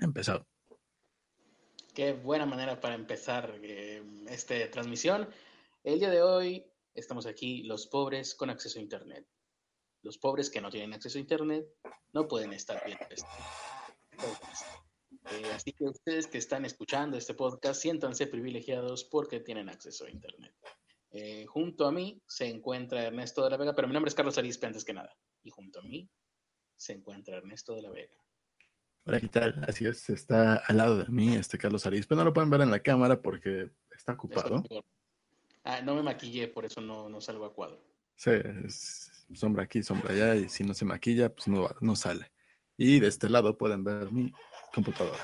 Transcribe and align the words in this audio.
Empezado. 0.00 0.48
Qué 1.94 2.12
buena 2.12 2.44
manera 2.44 2.80
para 2.80 2.96
empezar 2.96 3.56
eh, 3.62 4.02
esta 4.28 4.68
transmisión. 4.70 5.28
El 5.84 6.00
día 6.00 6.10
de 6.10 6.22
hoy 6.22 6.66
estamos 6.92 7.26
aquí, 7.26 7.62
los 7.62 7.86
pobres 7.86 8.34
con 8.34 8.50
acceso 8.50 8.80
a 8.80 8.82
Internet. 8.82 9.24
Los 10.02 10.18
pobres 10.18 10.50
que 10.50 10.60
no 10.60 10.70
tienen 10.70 10.92
acceso 10.92 11.18
a 11.18 11.20
Internet 11.20 11.64
no 12.12 12.26
pueden 12.26 12.52
estar 12.52 12.82
viendo 12.84 13.06
esto. 13.10 13.28
Eh, 15.30 15.52
así 15.54 15.72
que 15.72 15.84
ustedes 15.84 16.26
que 16.26 16.38
están 16.38 16.64
escuchando 16.64 17.16
este 17.16 17.34
podcast, 17.34 17.80
siéntanse 17.80 18.26
privilegiados 18.26 19.04
porque 19.04 19.38
tienen 19.38 19.68
acceso 19.68 20.04
a 20.04 20.10
Internet. 20.10 20.52
Eh, 21.12 21.44
junto 21.46 21.86
a 21.86 21.92
mí 21.92 22.22
se 22.26 22.48
encuentra 22.48 23.02
Ernesto 23.02 23.44
de 23.44 23.50
la 23.50 23.58
Vega, 23.58 23.74
pero 23.74 23.86
mi 23.86 23.94
nombre 23.94 24.08
es 24.08 24.14
Carlos 24.14 24.38
Arispe 24.38 24.66
antes 24.66 24.84
que 24.84 24.94
nada. 24.94 25.14
Y 25.42 25.50
junto 25.50 25.80
a 25.80 25.82
mí 25.82 26.08
se 26.76 26.94
encuentra 26.94 27.36
Ernesto 27.36 27.74
de 27.74 27.82
la 27.82 27.90
Vega. 27.90 28.14
Hola, 29.04 29.20
¿qué 29.20 29.28
tal? 29.28 29.62
Así 29.68 29.86
es, 29.86 30.08
está 30.08 30.56
al 30.56 30.76
lado 30.76 30.98
de 30.98 31.08
mí 31.08 31.34
este 31.34 31.58
Carlos 31.58 31.84
Arispe. 31.86 32.14
No 32.14 32.24
lo 32.24 32.32
pueden 32.32 32.50
ver 32.50 32.62
en 32.62 32.70
la 32.70 32.80
cámara 32.80 33.20
porque 33.20 33.70
está 33.90 34.12
ocupado. 34.12 34.62
Ah, 35.64 35.82
no 35.82 35.94
me 35.94 36.02
maquillé, 36.02 36.48
por 36.48 36.64
eso 36.64 36.80
no, 36.80 37.08
no 37.08 37.20
salgo 37.20 37.44
a 37.44 37.54
cuadro. 37.54 37.84
Sí, 38.16 38.30
es 38.64 39.10
sombra 39.34 39.64
aquí, 39.64 39.82
sombra 39.82 40.12
allá, 40.12 40.34
y 40.36 40.48
si 40.48 40.64
no 40.64 40.74
se 40.74 40.84
maquilla, 40.84 41.34
pues 41.34 41.48
no, 41.48 41.68
no 41.80 41.96
sale. 41.96 42.32
Y 42.76 43.00
de 43.00 43.08
este 43.08 43.28
lado 43.28 43.56
pueden 43.58 43.84
ver 43.84 44.10
mi 44.10 44.32
computadora, 44.72 45.22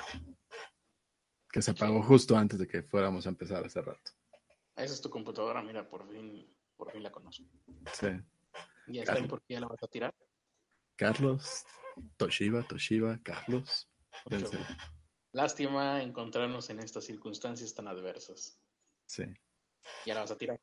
que 1.51 1.63
se 1.63 1.71
apagó 1.71 2.03
justo 2.03 2.37
antes 2.37 2.59
de 2.59 2.67
que 2.67 2.83
fuéramos 2.83 3.27
a 3.27 3.31
empezar 3.31 3.65
hace 3.65 3.81
rato. 3.81 4.13
Esa 4.79 4.95
es 4.95 5.01
tu 5.01 5.11
computadora, 5.11 5.61
mira, 5.63 5.89
por 5.89 6.09
fin, 6.09 6.47
por 6.77 6.91
fin 6.93 7.03
la 7.03 7.11
conozco. 7.11 7.45
Sí. 7.93 8.09
¿Y 8.87 9.01
está 9.01 9.17
por 9.27 9.43
qué 9.43 9.55
ya 9.55 9.61
la 9.61 9.67
vas 9.67 9.83
a 9.83 9.89
tirar? 9.89 10.15
Carlos, 10.97 11.65
Toshiba, 12.17 12.63
Toshiba, 12.63 13.19
Carlos. 13.23 13.89
Lástima 15.33 16.03
encontrarnos 16.03 16.71
en 16.71 16.79
estas 16.79 17.05
circunstancias 17.05 17.75
tan 17.75 17.89
adversas. 17.89 18.59
Sí. 19.07 19.25
¿Ya 20.07 20.15
la 20.15 20.21
vas 20.21 20.31
a 20.31 20.39
tirar? 20.39 20.61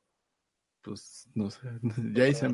Pues 0.81 1.27
no 1.33 1.51
sé. 1.51 1.67
Ya 2.13 2.27
hice. 2.27 2.47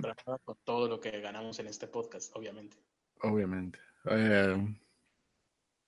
Con 0.43 0.58
todo 0.64 0.88
lo 0.88 0.99
que 0.99 1.21
ganamos 1.21 1.59
en 1.59 1.67
este 1.67 1.88
podcast, 1.88 2.36
obviamente. 2.36 2.77
Obviamente. 3.21 3.80
Eh, 4.05 4.77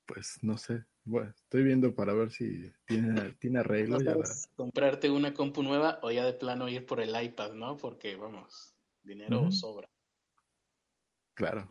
pues 0.06 0.40
no 0.44 0.58
sé. 0.58 0.86
Bueno, 1.06 1.32
estoy 1.36 1.64
viendo 1.64 1.94
para 1.94 2.14
ver 2.14 2.32
si 2.32 2.72
tiene, 2.86 3.34
tiene 3.34 3.60
arreglo. 3.60 4.00
ya 4.00 4.16
Comprarte 4.56 5.10
una 5.10 5.34
compu 5.34 5.62
nueva 5.62 6.00
o 6.02 6.12
ya 6.12 6.26
de 6.26 6.34
plano 6.34 6.70
ir 6.70 6.86
por 6.86 7.02
el 7.02 7.22
iPad, 7.22 7.54
¿no? 7.54 7.76
Porque 7.76 8.16
vamos, 8.16 8.74
dinero 9.02 9.52
sobra. 9.52 9.90
Claro. 11.34 11.70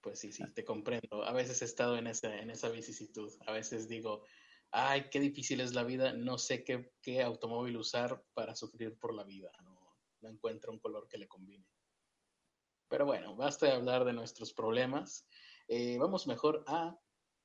Pues 0.00 0.18
sí, 0.18 0.32
sí, 0.32 0.42
te 0.54 0.64
comprendo. 0.64 1.22
A 1.24 1.32
veces 1.32 1.62
he 1.62 1.66
estado 1.66 1.96
en 1.98 2.06
esa, 2.06 2.34
en 2.34 2.50
esa 2.50 2.68
vicisitud. 2.70 3.30
A 3.46 3.52
veces 3.52 3.86
digo, 3.86 4.24
ay, 4.72 5.08
qué 5.10 5.20
difícil 5.20 5.60
es 5.60 5.74
la 5.74 5.84
vida, 5.84 6.12
no 6.12 6.38
sé 6.38 6.64
qué, 6.64 6.92
qué 7.02 7.22
automóvil 7.22 7.76
usar 7.76 8.24
para 8.34 8.56
sufrir 8.56 8.98
por 8.98 9.14
la 9.14 9.24
vida. 9.24 9.52
No, 9.62 9.78
no 10.22 10.28
encuentro 10.30 10.72
un 10.72 10.78
color 10.78 11.06
que 11.06 11.18
le 11.18 11.28
combine. 11.28 11.66
Pero 12.88 13.06
bueno, 13.06 13.36
basta 13.36 13.66
de 13.66 13.72
hablar 13.72 14.04
de 14.04 14.14
nuestros 14.14 14.52
problemas. 14.52 15.28
Eh, 15.68 15.96
vamos 15.98 16.26
mejor 16.26 16.64
a 16.66 16.98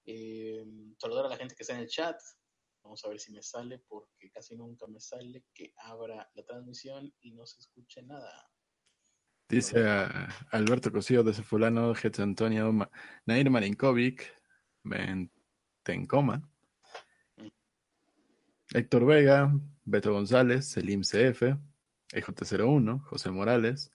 eh, 0.05 0.65
saludar 0.97 1.25
a 1.25 1.29
la 1.29 1.37
gente 1.37 1.55
que 1.55 1.63
está 1.63 1.73
en 1.73 1.81
el 1.81 1.87
chat. 1.87 2.19
Vamos 2.83 3.03
a 3.03 3.09
ver 3.09 3.19
si 3.19 3.31
me 3.31 3.41
sale, 3.41 3.79
porque 3.79 4.29
casi 4.29 4.55
nunca 4.55 4.85
me 4.87 4.99
sale 4.99 5.45
que 5.53 5.73
abra 5.77 6.29
la 6.33 6.45
transmisión 6.45 7.11
y 7.21 7.31
no 7.31 7.45
se 7.45 7.59
escuche 7.59 8.03
nada. 8.03 8.49
Dice 9.49 9.77
Alberto 10.51 10.91
Cosío 10.91 11.23
de 11.23 11.33
Fulano, 11.33 11.93
Jet 11.93 12.19
Antonio, 12.19 12.71
Nair 13.25 13.49
Marinkovic, 13.49 14.33
Tencoma, 15.83 16.37
mm. 17.37 17.47
Héctor 18.73 19.05
Vega, 19.05 19.51
Beto 19.83 20.13
González, 20.13 20.67
Selim 20.67 21.01
CF, 21.01 21.55
EJ01, 22.11 23.01
José 23.03 23.29
Morales, 23.29 23.91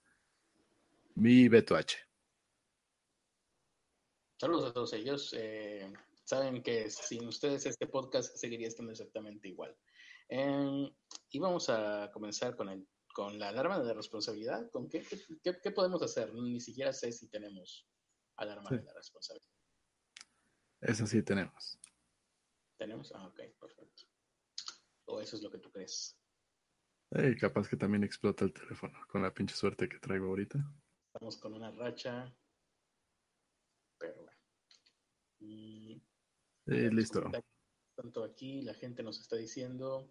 mi 1.16 1.48
Beto 1.48 1.74
H. 1.76 2.09
Saludos 4.40 4.70
a 4.70 4.72
todos 4.72 4.94
ellos. 4.94 5.34
Eh, 5.36 5.92
saben 6.24 6.62
que 6.62 6.90
sin 6.90 7.28
ustedes 7.28 7.66
este 7.66 7.86
podcast 7.86 8.34
seguiría 8.36 8.68
estando 8.68 8.90
exactamente 8.90 9.48
igual. 9.48 9.76
Em, 10.30 10.90
y 11.28 11.38
vamos 11.38 11.68
a 11.68 12.10
comenzar 12.10 12.56
con, 12.56 12.70
el, 12.70 12.88
con 13.12 13.38
la 13.38 13.50
alarma 13.50 13.78
de 13.80 13.92
responsabilidad. 13.92 14.70
¿Con 14.70 14.88
qué, 14.88 15.04
qué, 15.42 15.70
podemos 15.72 16.00
hacer? 16.00 16.32
Ni 16.32 16.58
siquiera 16.58 16.90
sé 16.94 17.12
si 17.12 17.28
tenemos 17.28 17.86
alarma 18.36 18.70
de 18.70 18.90
responsabilidad. 18.94 19.46
Eso 20.80 21.06
sí 21.06 21.22
tenemos. 21.22 21.78
¿Tenemos? 22.78 23.12
Ah, 23.14 23.26
ok, 23.26 23.40
perfecto. 23.60 24.04
¿O 25.04 25.20
eso 25.20 25.36
es 25.36 25.42
lo 25.42 25.50
que 25.50 25.58
tú 25.58 25.70
crees? 25.70 26.16
capaz 27.38 27.68
que 27.68 27.76
también 27.76 28.04
explota 28.04 28.46
el 28.46 28.54
teléfono 28.54 28.98
con 29.06 29.20
la 29.20 29.34
pinche 29.34 29.54
suerte 29.54 29.86
que 29.86 29.98
traigo 29.98 30.28
ahorita. 30.28 30.58
Estamos 31.12 31.36
con 31.36 31.52
una 31.52 31.70
racha 31.72 32.34
pero 34.00 34.29
bueno. 35.40 36.02
Y, 36.66 36.90
listo. 36.90 37.22
Tanto 37.96 38.24
aquí 38.24 38.62
la 38.62 38.74
gente 38.74 39.02
nos 39.02 39.20
está 39.20 39.36
diciendo, 39.36 40.10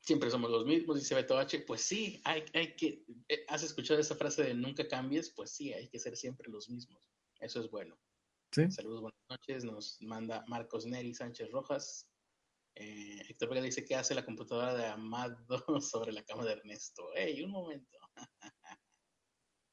siempre 0.00 0.30
somos 0.30 0.50
los 0.50 0.64
mismos, 0.64 0.98
dice 0.98 1.14
Beto 1.14 1.38
H. 1.38 1.60
Pues 1.60 1.82
sí, 1.82 2.20
hay, 2.24 2.44
hay 2.54 2.76
que, 2.76 3.04
eh, 3.28 3.44
¿has 3.48 3.62
escuchado 3.62 4.00
esa 4.00 4.14
frase 4.14 4.42
de 4.44 4.54
nunca 4.54 4.86
cambies? 4.86 5.30
Pues 5.30 5.50
sí, 5.50 5.72
hay 5.72 5.88
que 5.88 5.98
ser 5.98 6.16
siempre 6.16 6.50
los 6.50 6.68
mismos. 6.68 7.10
Eso 7.40 7.60
es 7.60 7.70
bueno. 7.70 7.98
¿Sí? 8.52 8.70
Saludos, 8.70 9.02
buenas 9.02 9.20
noches. 9.28 9.64
Nos 9.64 10.00
manda 10.02 10.44
Marcos 10.46 10.86
Neri 10.86 11.14
Sánchez 11.14 11.50
Rojas. 11.50 12.06
Eh, 12.74 13.22
Héctor 13.28 13.50
Vega 13.50 13.62
dice 13.62 13.84
que 13.84 13.94
hace 13.94 14.14
la 14.14 14.24
computadora 14.24 14.74
de 14.74 14.86
Amado 14.86 15.36
sobre 15.80 16.12
la 16.12 16.24
cama 16.24 16.44
de 16.44 16.52
Ernesto. 16.52 17.12
¡Ey, 17.14 17.42
un 17.42 17.50
momento! 17.50 17.98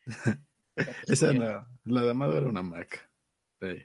Esa 1.08 1.34
la, 1.34 1.68
la 1.86 2.02
de 2.02 2.12
Amado 2.12 2.38
era 2.38 2.48
una 2.48 2.62
Mac. 2.62 3.07
Sí. 3.62 3.84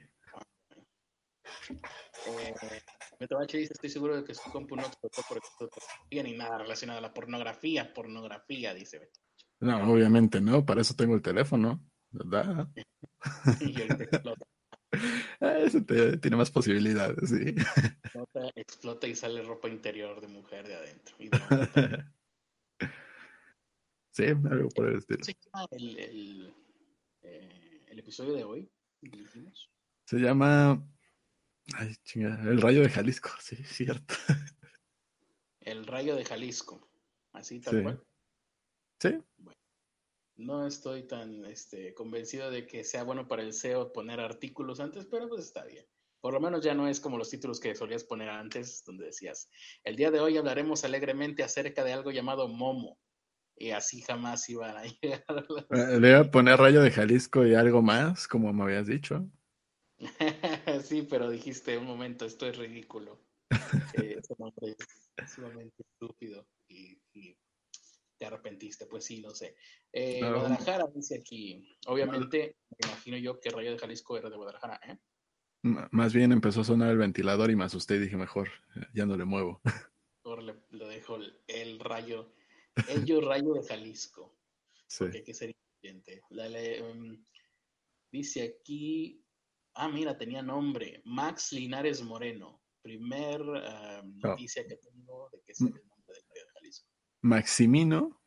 Eh, 2.25 2.53
dice, 3.19 3.73
estoy 3.73 3.89
seguro 3.89 4.15
de 4.15 4.23
que 4.23 4.33
su 4.33 4.49
compu 4.51 4.75
no 4.75 4.83
explotó 4.83 5.21
por 5.27 5.41
pornografía 5.41 6.23
ni 6.23 6.37
nada 6.37 6.57
relacionado 6.59 6.99
a 6.99 7.01
la 7.01 7.13
pornografía. 7.13 7.93
Pornografía, 7.93 8.73
dice 8.73 8.99
Beto 8.99 9.19
No, 9.59 9.91
obviamente 9.91 10.41
no, 10.41 10.65
para 10.65 10.81
eso 10.81 10.95
tengo 10.95 11.15
el 11.15 11.21
teléfono, 11.21 11.83
¿verdad? 12.11 12.67
y 13.61 13.81
el 13.81 13.91
explota. 14.01 14.45
Ah, 15.41 15.57
eso 15.57 15.83
tiene 15.83 16.37
más 16.37 16.51
posibilidades, 16.51 17.27
sí. 17.27 17.55
Explota, 17.55 18.51
explota, 18.53 19.07
y 19.07 19.15
sale 19.15 19.41
ropa 19.41 19.67
interior 19.67 20.21
de 20.21 20.27
mujer 20.27 20.67
de 20.67 20.75
adentro. 20.75 21.15
sí, 24.11 24.25
algo 24.25 24.69
por 24.69 24.89
el 24.89 24.99
estilo. 24.99 25.23
Sí, 25.23 25.35
el, 25.71 25.97
el, 25.97 26.53
eh, 27.23 27.85
el 27.87 27.99
episodio 27.99 28.33
de 28.33 28.43
hoy? 28.43 28.71
Se 30.05 30.17
llama. 30.17 30.85
Ay, 31.75 31.95
El 32.15 32.61
Rayo 32.61 32.81
de 32.81 32.89
Jalisco, 32.89 33.29
sí, 33.39 33.55
cierto. 33.63 34.15
El 35.61 35.85
Rayo 35.87 36.15
de 36.15 36.25
Jalisco, 36.25 36.89
así 37.31 37.61
tal 37.61 37.75
sí. 37.75 37.83
cual. 37.83 38.03
Sí. 38.99 39.17
Bueno, 39.37 39.59
no 40.35 40.67
estoy 40.67 41.07
tan 41.07 41.45
este, 41.45 41.93
convencido 41.93 42.51
de 42.51 42.67
que 42.67 42.83
sea 42.83 43.03
bueno 43.03 43.27
para 43.27 43.43
el 43.43 43.53
SEO 43.53 43.93
poner 43.93 44.19
artículos 44.19 44.79
antes, 44.79 45.05
pero 45.05 45.29
pues 45.29 45.45
está 45.45 45.63
bien. 45.65 45.85
Por 46.19 46.33
lo 46.33 46.39
menos 46.39 46.63
ya 46.63 46.73
no 46.73 46.87
es 46.87 46.99
como 46.99 47.17
los 47.17 47.29
títulos 47.29 47.59
que 47.59 47.75
solías 47.75 48.03
poner 48.03 48.29
antes, 48.29 48.83
donde 48.85 49.05
decías, 49.05 49.49
el 49.83 49.95
día 49.95 50.09
de 50.09 50.21
hoy 50.21 50.37
hablaremos 50.37 50.83
alegremente 50.83 51.43
acerca 51.43 51.83
de 51.83 51.93
algo 51.93 52.11
llamado 52.11 52.47
Momo 52.47 52.97
y 53.55 53.71
así 53.71 54.01
jamás 54.01 54.49
iban 54.49 54.77
a 54.77 54.83
llegar. 54.83 55.23
Eh, 55.71 55.99
le 55.99 56.09
iba 56.09 56.19
a 56.19 56.23
poner 56.31 56.59
Rayo 56.59 56.81
de 56.81 56.91
Jalisco 56.91 57.45
y 57.45 57.55
algo 57.55 57.81
más, 57.81 58.27
como 58.27 58.51
me 58.53 58.63
habías 58.63 58.87
dicho. 58.87 59.27
sí, 60.83 61.07
pero 61.09 61.29
dijiste 61.29 61.77
un 61.77 61.85
momento, 61.85 62.25
esto 62.25 62.47
es 62.47 62.57
ridículo. 62.57 63.21
Eh, 63.95 64.17
ese 64.17 64.33
nombre 64.39 64.75
es 65.17 65.31
sumamente 65.31 65.83
estúpido 65.83 66.47
y, 66.67 66.99
te 68.17 68.25
arrepentiste, 68.25 68.87
pues 68.87 69.05
sí, 69.05 69.21
lo 69.21 69.29
sé. 69.29 69.55
Eh, 69.91 70.19
Guadalajara 70.19 70.85
dice 70.95 71.19
aquí, 71.19 71.77
obviamente, 71.85 72.57
me 72.69 72.89
imagino 72.89 73.17
yo 73.17 73.39
que 73.39 73.51
Rayo 73.51 73.71
de 73.71 73.77
Jalisco 73.77 74.17
era 74.17 74.31
de 74.31 74.35
Guadalajara, 74.37 74.79
¿eh? 74.87 74.97
más 75.63 76.13
bien 76.13 76.31
empezó 76.31 76.61
a 76.61 76.65
sonar 76.65 76.89
el 76.89 76.97
ventilador 76.97 77.51
y 77.51 77.55
me 77.55 77.65
asusté 77.65 77.95
y 77.95 77.99
dije, 77.99 78.17
mejor, 78.17 78.49
ya 78.93 79.05
no 79.05 79.15
le 79.15 79.25
muevo. 79.25 79.61
Mejor 80.23 80.43
le, 80.43 80.55
lo 80.71 80.87
dejo 80.87 81.17
el 81.47 81.79
rayo 81.79 82.33
Ello 82.87 83.21
Rayo 83.21 83.53
de 83.53 83.63
Jalisco. 83.63 84.37
Sí. 84.87 85.05
hay 85.11 85.23
que 85.23 85.33
ser 85.33 85.49
inteligente. 85.49 86.23
Em, 86.29 87.25
dice 88.11 88.43
aquí. 88.43 89.23
Ah, 89.75 89.89
mira, 89.89 90.17
tenía 90.17 90.41
nombre. 90.41 91.01
Max 91.05 91.51
Linares 91.51 92.01
Moreno. 92.01 92.61
Primer 92.81 93.41
noticia 94.21 94.67
que 94.67 94.75
tengo 94.77 95.29
de 95.31 95.41
que 95.41 95.53
es 95.53 95.61
el 95.61 95.67
nombre 95.67 96.13
del 96.13 96.23
Rayo 96.29 96.45
de 96.45 96.51
Jalisco. 96.53 96.89
Maximino. 97.21 98.21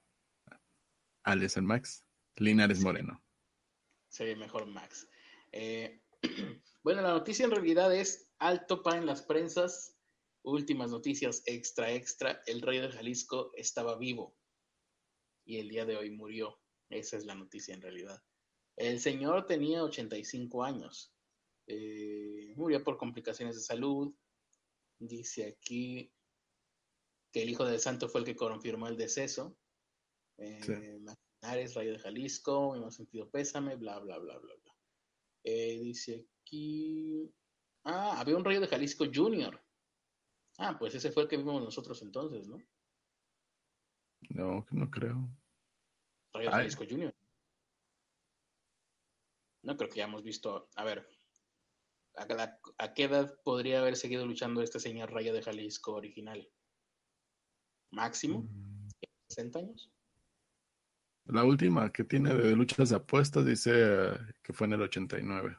alias 1.25 1.56
el 1.56 1.64
Max, 1.64 2.04
Linares 2.37 2.81
Moreno. 2.81 3.22
Sería 4.08 4.37
mejor 4.37 4.66
Max. 4.66 5.08
Eh, 5.52 6.02
bueno, 6.82 7.02
la 7.02 7.10
noticia 7.10 7.44
en 7.44 7.50
realidad 7.50 7.94
es 7.94 8.31
alto 8.38 8.82
para 8.82 8.99
en 8.99 9.06
las 9.06 9.22
prensas. 9.22 9.96
Últimas 10.42 10.90
noticias 10.90 11.42
extra, 11.46 11.92
extra. 11.92 12.40
El 12.46 12.62
rey 12.62 12.81
de 12.81 12.90
Jalisco 12.90 13.50
estaba 13.54 13.99
vivo 13.99 14.36
y 15.46 15.58
el 15.58 15.69
día 15.69 15.87
de 15.87 15.96
hoy 15.96 16.10
murió. 16.10 16.60
Esa 16.90 17.16
es 17.16 17.25
la 17.25 17.34
noticia 17.34 17.75
en 17.75 17.81
realidad. 17.81 18.22
El 18.76 19.00
señor 19.00 19.46
tenía 19.46 19.82
85 19.82 20.64
años. 20.64 21.14
Eh, 21.66 22.52
murió 22.56 22.84
por 22.84 22.98
complicaciones 22.98 23.56
de 23.56 23.62
salud. 23.62 24.14
Dice 24.98 25.46
aquí 25.46 26.12
que 27.32 27.43
el 27.43 27.50
hijo 27.50 27.64
del 27.64 27.81
santo 27.81 28.08
fue 28.08 28.20
el 28.20 28.26
que 28.26 28.37
confirmó 28.37 28.88
el 28.88 28.96
deceso. 28.96 29.56
Eh, 30.38 31.00
Rayo 31.40 31.92
de 31.92 31.99
Jalisco, 31.99 32.75
hemos 32.75 32.96
sentido 32.96 33.31
pésame, 33.31 33.76
bla, 33.76 33.99
bla, 34.00 34.19
bla, 34.19 34.37
bla, 34.38 34.54
bla. 34.54 34.76
Eh, 35.44 35.78
dice 35.81 36.26
aquí. 36.42 37.32
Ah, 37.84 38.20
había 38.20 38.37
un 38.37 38.44
Rayo 38.44 38.60
de 38.60 38.66
Jalisco 38.66 39.06
Junior. 39.12 39.62
Ah, 40.58 40.76
pues 40.78 40.94
ese 40.94 41.12
fue 41.12 41.25
el 41.25 41.28
que 41.28 41.37
vimos 41.37 41.62
nosotros 41.62 42.02
entonces, 42.02 42.49
¿no? 42.49 42.58
No, 44.30 44.66
no 44.70 44.90
creo. 44.90 45.28
Rayo 46.32 46.50
de 46.50 46.56
Jalisco 46.56 46.84
Junior. 46.88 47.14
No 49.62 49.76
creo 49.76 49.90
que 49.90 50.00
hayamos 50.00 50.22
visto. 50.22 50.68
A 50.76 50.84
ver, 50.84 51.08
¿a, 52.16 52.94
qué 52.94 53.04
edad 53.04 53.38
podría 53.42 53.80
haber 53.80 53.96
seguido 53.96 54.26
luchando 54.26 54.62
este 54.62 54.80
señor 54.80 55.12
Rayo 55.12 55.32
de 55.32 55.42
Jalisco 55.42 55.94
original? 55.94 56.48
¿Máximo? 57.90 58.46
¿60 59.28 59.54
mm. 59.54 59.58
años? 59.58 59.92
La 61.26 61.44
última 61.44 61.92
que 61.92 62.04
tiene 62.04 62.32
de 62.34 62.54
luchas 62.54 62.90
de 62.90 62.96
apuestas 62.96 63.44
dice 63.44 63.72
que 64.42 64.52
fue 64.52 64.68
en 64.68 64.74
el 64.74 64.82
89. 64.82 65.56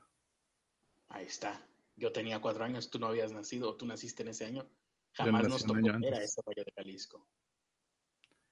Ahí 1.09 1.25
está. 1.25 1.68
Yo 1.98 2.12
tenía 2.12 2.39
cuatro 2.39 2.63
años, 2.63 2.89
tú 2.89 3.00
no 3.00 3.07
habías 3.07 3.33
nacido, 3.33 3.75
tú 3.75 3.86
naciste 3.86 4.24
en 4.24 4.30
ese 4.30 4.45
año. 4.45 4.69
Jamás 5.13 5.48
nos 5.48 5.65
tocó 5.65 5.81
ver 5.81 6.13
a 6.13 6.24
ese 6.24 6.42
Rayo 6.45 6.63
de 6.63 6.71
Jalisco. 6.74 7.27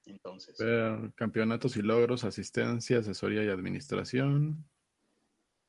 Entonces. 0.05 0.57
campeonatos 1.15 1.77
y 1.77 1.81
logros, 1.81 2.23
asistencia, 2.23 2.99
asesoría 2.99 3.43
y 3.43 3.49
administración. 3.49 4.67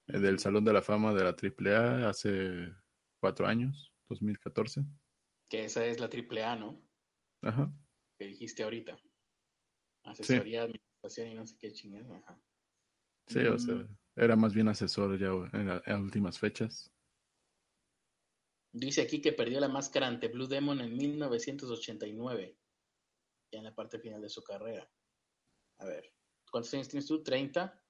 Eh, 0.08 0.18
del 0.18 0.38
Salón 0.38 0.64
de 0.64 0.72
la 0.72 0.82
Fama 0.82 1.12
de 1.14 1.24
la 1.24 1.34
AAA 1.34 2.08
hace 2.08 2.72
cuatro 3.20 3.46
años, 3.46 3.92
2014. 4.08 4.84
Que 5.48 5.64
esa 5.64 5.84
es 5.84 6.00
la 6.00 6.08
AAA, 6.08 6.56
¿no? 6.56 6.82
Ajá. 7.42 7.72
Que 8.18 8.26
dijiste 8.26 8.62
ahorita. 8.62 8.98
Asesoría, 10.04 10.62
administración 10.62 11.28
y 11.28 11.34
no 11.34 11.46
sé 11.46 11.56
qué 11.58 11.72
chingada. 11.72 12.18
Ajá. 12.18 12.40
Sí, 13.26 13.40
o 13.40 13.58
sea, 13.58 13.74
mm. 13.74 13.96
era 14.16 14.36
más 14.36 14.54
bien 14.54 14.68
asesor 14.68 15.18
ya 15.18 15.28
en, 15.58 15.66
las 15.66 16.00
últimas 16.00 16.38
fechas. 16.38 16.92
Dice 18.72 19.02
aquí 19.02 19.20
que 19.20 19.32
perdió 19.32 19.58
la 19.58 19.68
máscara 19.68 20.06
ante 20.06 20.28
Blue 20.28 20.46
Demon 20.46 20.80
en 20.80 20.96
1989, 20.96 22.56
ya 23.50 23.58
en 23.58 23.64
la 23.64 23.74
parte 23.74 23.98
final 23.98 24.20
de 24.20 24.28
su 24.28 24.42
carrera. 24.42 24.88
A 25.78 25.86
ver, 25.86 26.12
¿cuántos 26.50 26.74
años 26.74 26.88
tienes 26.88 27.06
tú? 27.06 27.22
¿30? 27.22 27.80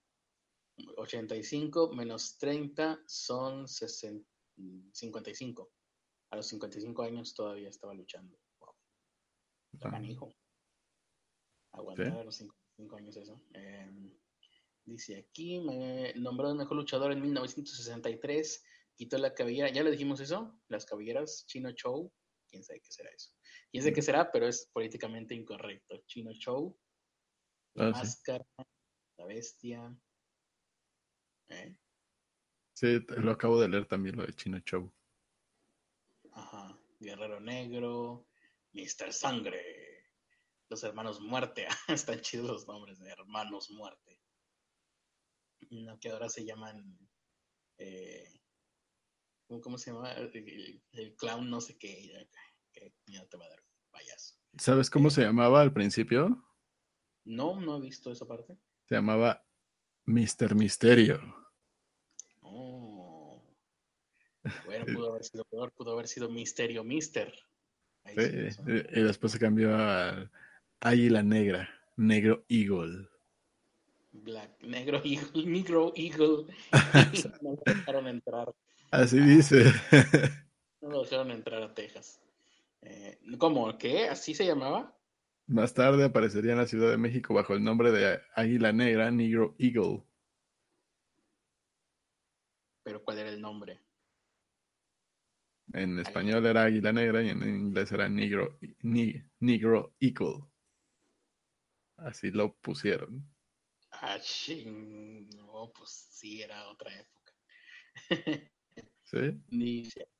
85 0.96 1.92
menos 1.92 2.38
30 2.38 3.02
son 3.06 3.68
55. 3.68 5.70
A 6.30 6.36
los 6.36 6.46
55 6.48 7.02
años 7.02 7.34
todavía 7.34 7.68
estaba 7.68 7.92
luchando. 7.94 8.38
Wow. 8.58 8.74
hijo. 10.04 10.34
Aguantar 11.72 12.18
a 12.18 12.24
los 12.24 12.36
55 12.36 12.96
años 12.96 13.16
eso. 13.16 13.42
Em, 13.52 14.12
dice 14.84 15.18
aquí, 15.18 15.60
me 15.60 16.12
nombró 16.14 16.50
el 16.50 16.56
mejor 16.56 16.76
luchador 16.76 17.12
en 17.12 17.22
1963. 17.22 18.64
Quitó 18.94 19.18
la 19.18 19.34
cabellera. 19.34 19.70
¿Ya 19.70 19.82
le 19.82 19.90
dijimos 19.90 20.20
eso? 20.20 20.60
Las 20.68 20.86
cabelleras. 20.86 21.44
Chino 21.46 21.70
Show. 21.70 22.12
¿Quién 22.56 22.64
sabe 22.64 22.80
qué 22.80 22.90
será 22.90 23.10
eso? 23.10 23.30
¿Quién 23.70 23.82
sabe 23.82 23.94
qué 23.94 24.02
será? 24.02 24.32
Pero 24.32 24.48
es 24.48 24.70
políticamente 24.72 25.34
incorrecto. 25.34 26.02
Chino 26.06 26.32
Show. 26.32 26.78
La 27.74 27.88
ah, 27.88 27.90
máscara. 27.90 28.46
La 29.18 29.26
bestia. 29.26 29.94
¿Eh? 31.48 31.76
Sí, 32.74 33.04
lo 33.08 33.32
acabo 33.32 33.60
de 33.60 33.68
leer 33.68 33.86
también, 33.86 34.16
lo 34.16 34.24
de 34.24 34.32
Chino 34.32 34.58
Show. 34.60 34.90
Ajá. 36.32 36.80
Guerrero 36.98 37.40
Negro, 37.40 38.26
Mr. 38.72 39.12
Sangre, 39.12 40.06
los 40.70 40.82
hermanos 40.82 41.20
Muerte. 41.20 41.66
Están 41.88 42.20
chidos 42.20 42.46
los 42.46 42.66
nombres 42.66 42.98
de 43.00 43.10
hermanos 43.10 43.70
Muerte. 43.70 44.18
No, 45.70 45.98
que 46.00 46.08
ahora 46.08 46.30
se 46.30 46.46
llaman. 46.46 46.98
Eh, 47.76 48.40
¿cómo, 49.62 49.76
se 49.76 49.92
llama? 49.92 50.12
El, 50.12 51.14
clown, 51.16 51.50
no 51.50 51.60
sé 51.60 51.76
qué. 51.78 52.28
Que 52.76 52.92
ya 53.06 53.24
te 53.26 53.36
va 53.36 53.46
a 53.46 53.48
dar 53.48 53.62
payaso. 53.90 54.36
¿Sabes 54.58 54.90
cómo 54.90 55.10
se 55.10 55.22
llamaba 55.22 55.62
al 55.62 55.72
principio? 55.72 56.44
No, 57.24 57.58
no 57.60 57.78
he 57.78 57.80
visto 57.80 58.12
esa 58.12 58.26
parte. 58.26 58.56
Se 58.84 58.94
llamaba 58.94 59.44
Mr. 60.04 60.54
Misterio. 60.54 61.20
Oh. 62.42 63.42
Bueno, 64.64 64.84
pudo 64.94 65.10
haber 65.10 65.24
sido 65.24 65.44
peor, 65.44 65.72
pudo 65.72 65.92
haber 65.92 66.06
sido 66.06 66.28
Misterio 66.28 66.84
Mister. 66.84 67.34
y 68.14 69.00
después 69.00 69.32
se 69.32 69.38
cambió 69.38 69.74
a 69.74 70.30
Águila 70.80 71.22
Negra, 71.22 71.68
Negro 71.96 72.44
Eagle. 72.48 73.08
Black, 74.12 74.62
Negro 74.62 75.02
Eagle, 75.04 75.44
Negro 75.46 75.92
Eagle. 75.96 76.46
no 77.42 77.52
lo 77.52 77.62
dejaron 77.64 78.08
entrar. 78.08 78.54
Así 78.90 79.18
dice. 79.18 79.64
no 80.80 80.90
lo 80.90 81.02
dejaron 81.02 81.32
entrar 81.32 81.62
a 81.62 81.74
Texas. 81.74 82.20
Eh, 82.82 83.18
¿Cómo? 83.38 83.76
¿Qué? 83.78 84.08
¿Así 84.08 84.34
se 84.34 84.46
llamaba? 84.46 84.96
Más 85.46 85.74
tarde 85.74 86.04
aparecería 86.04 86.52
en 86.52 86.58
la 86.58 86.66
Ciudad 86.66 86.90
de 86.90 86.96
México 86.96 87.34
bajo 87.34 87.54
el 87.54 87.62
nombre 87.62 87.92
de 87.92 88.20
Águila 88.34 88.72
Negra, 88.72 89.10
Negro 89.10 89.54
Eagle. 89.58 90.02
Pero 92.82 93.02
¿cuál 93.02 93.18
era 93.18 93.30
el 93.30 93.40
nombre? 93.40 93.80
En 95.72 95.98
español 95.98 96.46
era 96.46 96.64
Águila 96.64 96.92
Negra 96.92 97.22
y 97.22 97.28
en 97.30 97.42
inglés 97.42 97.92
era 97.92 98.08
Negro, 98.08 98.58
Negro 98.82 99.94
Eagle. 100.00 100.44
Así 101.96 102.30
lo 102.30 102.54
pusieron. 102.56 103.24
Ah. 103.90 104.18
No, 104.66 105.72
pues 105.76 106.08
sí, 106.10 106.42
era 106.42 106.68
otra 106.68 106.92
época. 106.98 107.32
¿Sí? 109.04 109.40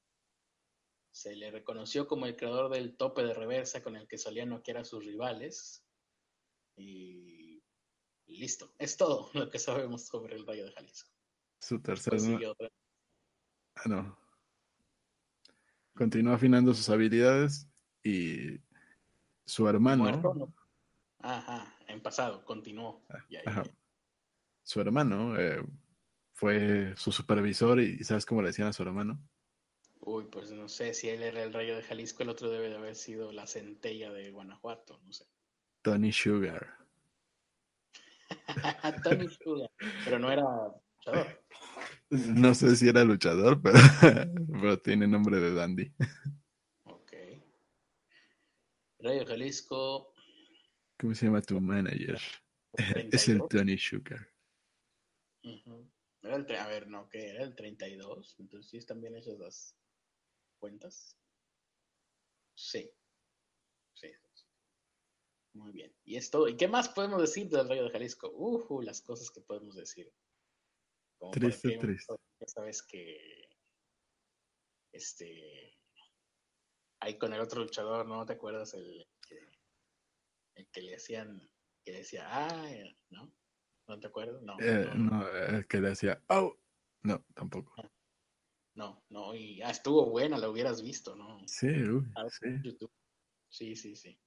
Se 1.16 1.34
le 1.34 1.50
reconoció 1.50 2.06
como 2.06 2.26
el 2.26 2.36
creador 2.36 2.70
del 2.70 2.94
tope 2.94 3.24
de 3.24 3.32
reversa 3.32 3.82
con 3.82 3.96
el 3.96 4.06
que 4.06 4.18
solía 4.18 4.44
noquear 4.44 4.76
a 4.76 4.84
sus 4.84 5.02
rivales. 5.02 5.82
Y 6.76 7.62
listo. 8.26 8.74
Es 8.78 8.98
todo 8.98 9.30
lo 9.32 9.48
que 9.48 9.58
sabemos 9.58 10.04
sobre 10.04 10.36
el 10.36 10.46
Rayo 10.46 10.66
de 10.66 10.72
Jalisco. 10.72 11.10
Su 11.58 11.80
tercer. 11.80 12.20
Ah, 13.76 13.88
no. 13.88 14.18
Continuó 15.94 16.34
afinando 16.34 16.74
sus 16.74 16.90
habilidades 16.90 17.66
y 18.02 18.60
su 19.46 19.66
hermano. 19.66 20.54
Ajá, 21.20 21.78
en 21.88 22.02
pasado, 22.02 22.44
continuó. 22.44 23.06
Ah, 23.46 23.64
su 24.62 24.82
hermano 24.82 25.40
eh, 25.40 25.64
fue 26.34 26.94
su 26.94 27.10
supervisor 27.10 27.80
y 27.80 28.04
¿sabes 28.04 28.26
cómo 28.26 28.42
le 28.42 28.48
decían 28.48 28.68
a 28.68 28.74
su 28.74 28.82
hermano? 28.82 29.18
Uy, 30.06 30.24
pues 30.30 30.52
no 30.52 30.68
sé, 30.68 30.94
si 30.94 31.08
él 31.08 31.24
era 31.24 31.42
el 31.42 31.52
rayo 31.52 31.74
de 31.74 31.82
Jalisco, 31.82 32.22
el 32.22 32.28
otro 32.28 32.48
debe 32.48 32.68
de 32.68 32.76
haber 32.76 32.94
sido 32.94 33.32
la 33.32 33.44
centella 33.44 34.12
de 34.12 34.30
Guanajuato, 34.30 35.00
no 35.04 35.12
sé. 35.12 35.26
Tony 35.82 36.12
Sugar. 36.12 36.78
Tony 39.02 39.28
Sugar, 39.28 39.68
pero 40.04 40.20
no 40.20 40.30
era 40.30 40.44
luchador. 40.44 41.42
No 42.10 42.54
sé 42.54 42.76
si 42.76 42.88
era 42.88 43.02
luchador, 43.02 43.60
pero, 43.62 43.80
pero 44.60 44.78
tiene 44.78 45.08
nombre 45.08 45.40
de 45.40 45.52
dandy. 45.52 45.92
Ok. 46.84 47.12
Rayo 49.00 49.26
Jalisco. 49.26 50.14
¿Cómo 51.00 51.16
se 51.16 51.26
llama 51.26 51.42
tu 51.42 51.60
manager? 51.60 52.20
Es 53.12 53.28
el 53.28 53.42
Tony 53.48 53.76
Sugar. 53.76 54.24
Era 56.22 56.36
el, 56.36 56.54
a 56.54 56.66
ver, 56.68 56.86
no, 56.86 57.08
que 57.08 57.30
era 57.30 57.42
el 57.42 57.56
32. 57.56 58.36
Entonces 58.38 58.70
sí 58.70 58.76
están 58.76 59.00
bien 59.00 59.16
esas 59.16 59.36
dos 59.38 59.74
cuentas? 60.56 61.16
Sí. 62.54 62.90
Sí. 63.94 64.10
Muy 65.54 65.72
bien. 65.72 65.94
Y 66.04 66.16
esto, 66.16 66.48
¿y 66.48 66.56
qué 66.56 66.68
más 66.68 66.88
podemos 66.88 67.20
decir 67.20 67.48
del 67.48 67.68
Rayo 67.68 67.84
de 67.84 67.90
Jalisco? 67.90 68.30
Uh, 68.34 68.82
las 68.82 69.02
cosas 69.02 69.30
que 69.30 69.40
podemos 69.40 69.74
decir. 69.74 70.12
triste, 71.32 71.78
triste. 71.78 72.14
Ya 72.40 72.48
sabes 72.48 72.82
que 72.82 73.48
este 74.92 75.76
ahí 77.00 77.18
con 77.18 77.32
el 77.32 77.40
otro 77.40 77.62
luchador, 77.62 78.06
¿no 78.06 78.24
te 78.26 78.34
acuerdas 78.34 78.74
el 78.74 79.06
que, 79.26 79.38
el 80.54 80.68
que 80.68 80.82
le 80.82 80.96
hacían 80.96 81.50
que 81.84 81.92
decía, 81.92 82.26
ah, 82.28 82.68
¿no? 83.10 83.32
¿No 83.86 84.00
te 84.00 84.08
acuerdas? 84.08 84.42
No. 84.42 84.56
Eh, 84.58 84.90
no, 84.96 85.20
no, 85.20 85.28
el 85.28 85.66
que 85.68 85.80
decía, 85.80 86.20
oh, 86.28 86.58
no, 87.02 87.24
tampoco. 87.34 87.72
No, 88.76 89.02
no, 89.08 89.34
y 89.34 89.62
ah, 89.62 89.70
estuvo 89.70 90.08
buena, 90.10 90.36
la 90.38 90.50
hubieras 90.50 90.82
visto, 90.82 91.16
¿no? 91.16 91.40
Sí, 91.46 91.66
uy, 91.66 92.06
sí. 92.28 92.48
YouTube. 92.62 92.92
Sí, 93.48 93.74
sí, 93.74 93.96
sí. 93.96 94.20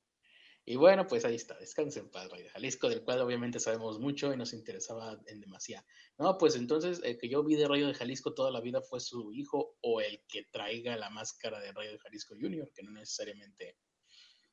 Y 0.65 0.75
bueno, 0.75 1.06
pues 1.08 1.24
ahí 1.24 1.36
está, 1.36 1.58
descansen 1.58 2.06
en 2.06 2.12
paz, 2.12 2.29
Rey 2.32 2.44
de 2.44 2.50
Jalisco, 2.50 2.89
del 2.89 3.03
cual 3.03 3.22
obviamente 3.22 3.60
sabemos 3.60 4.00
mucho 4.00 4.34
y 4.34 4.38
nos 4.38 4.53
interesaba 4.53 5.20
en 5.27 5.39
demasía. 5.39 5.86
No, 6.18 6.38
pues 6.38 6.56
entonces 6.56 7.00
el 7.03 7.18
que 7.18 7.29
yo 7.29 7.44
vi 7.44 7.56
de 7.56 7.68
Rayo 7.68 7.88
de 7.88 7.94
Jalisco 7.94 8.34
toda 8.34 8.51
la 8.51 8.60
vida 8.60 8.82
fue 8.82 9.00
su 9.00 9.32
hijo 9.34 9.77
o 9.82 10.01
el 10.01 10.22
que 10.27 10.46
traiga 10.51 10.98
la 10.98 11.10
máscara 11.10 11.60
de 11.60 11.72
Rayo 11.72 11.91
de 11.91 12.00
Jalisco 12.00 12.36
Junior, 12.39 12.72
que 12.74 12.84
no 12.84 12.91
necesariamente 12.91 13.77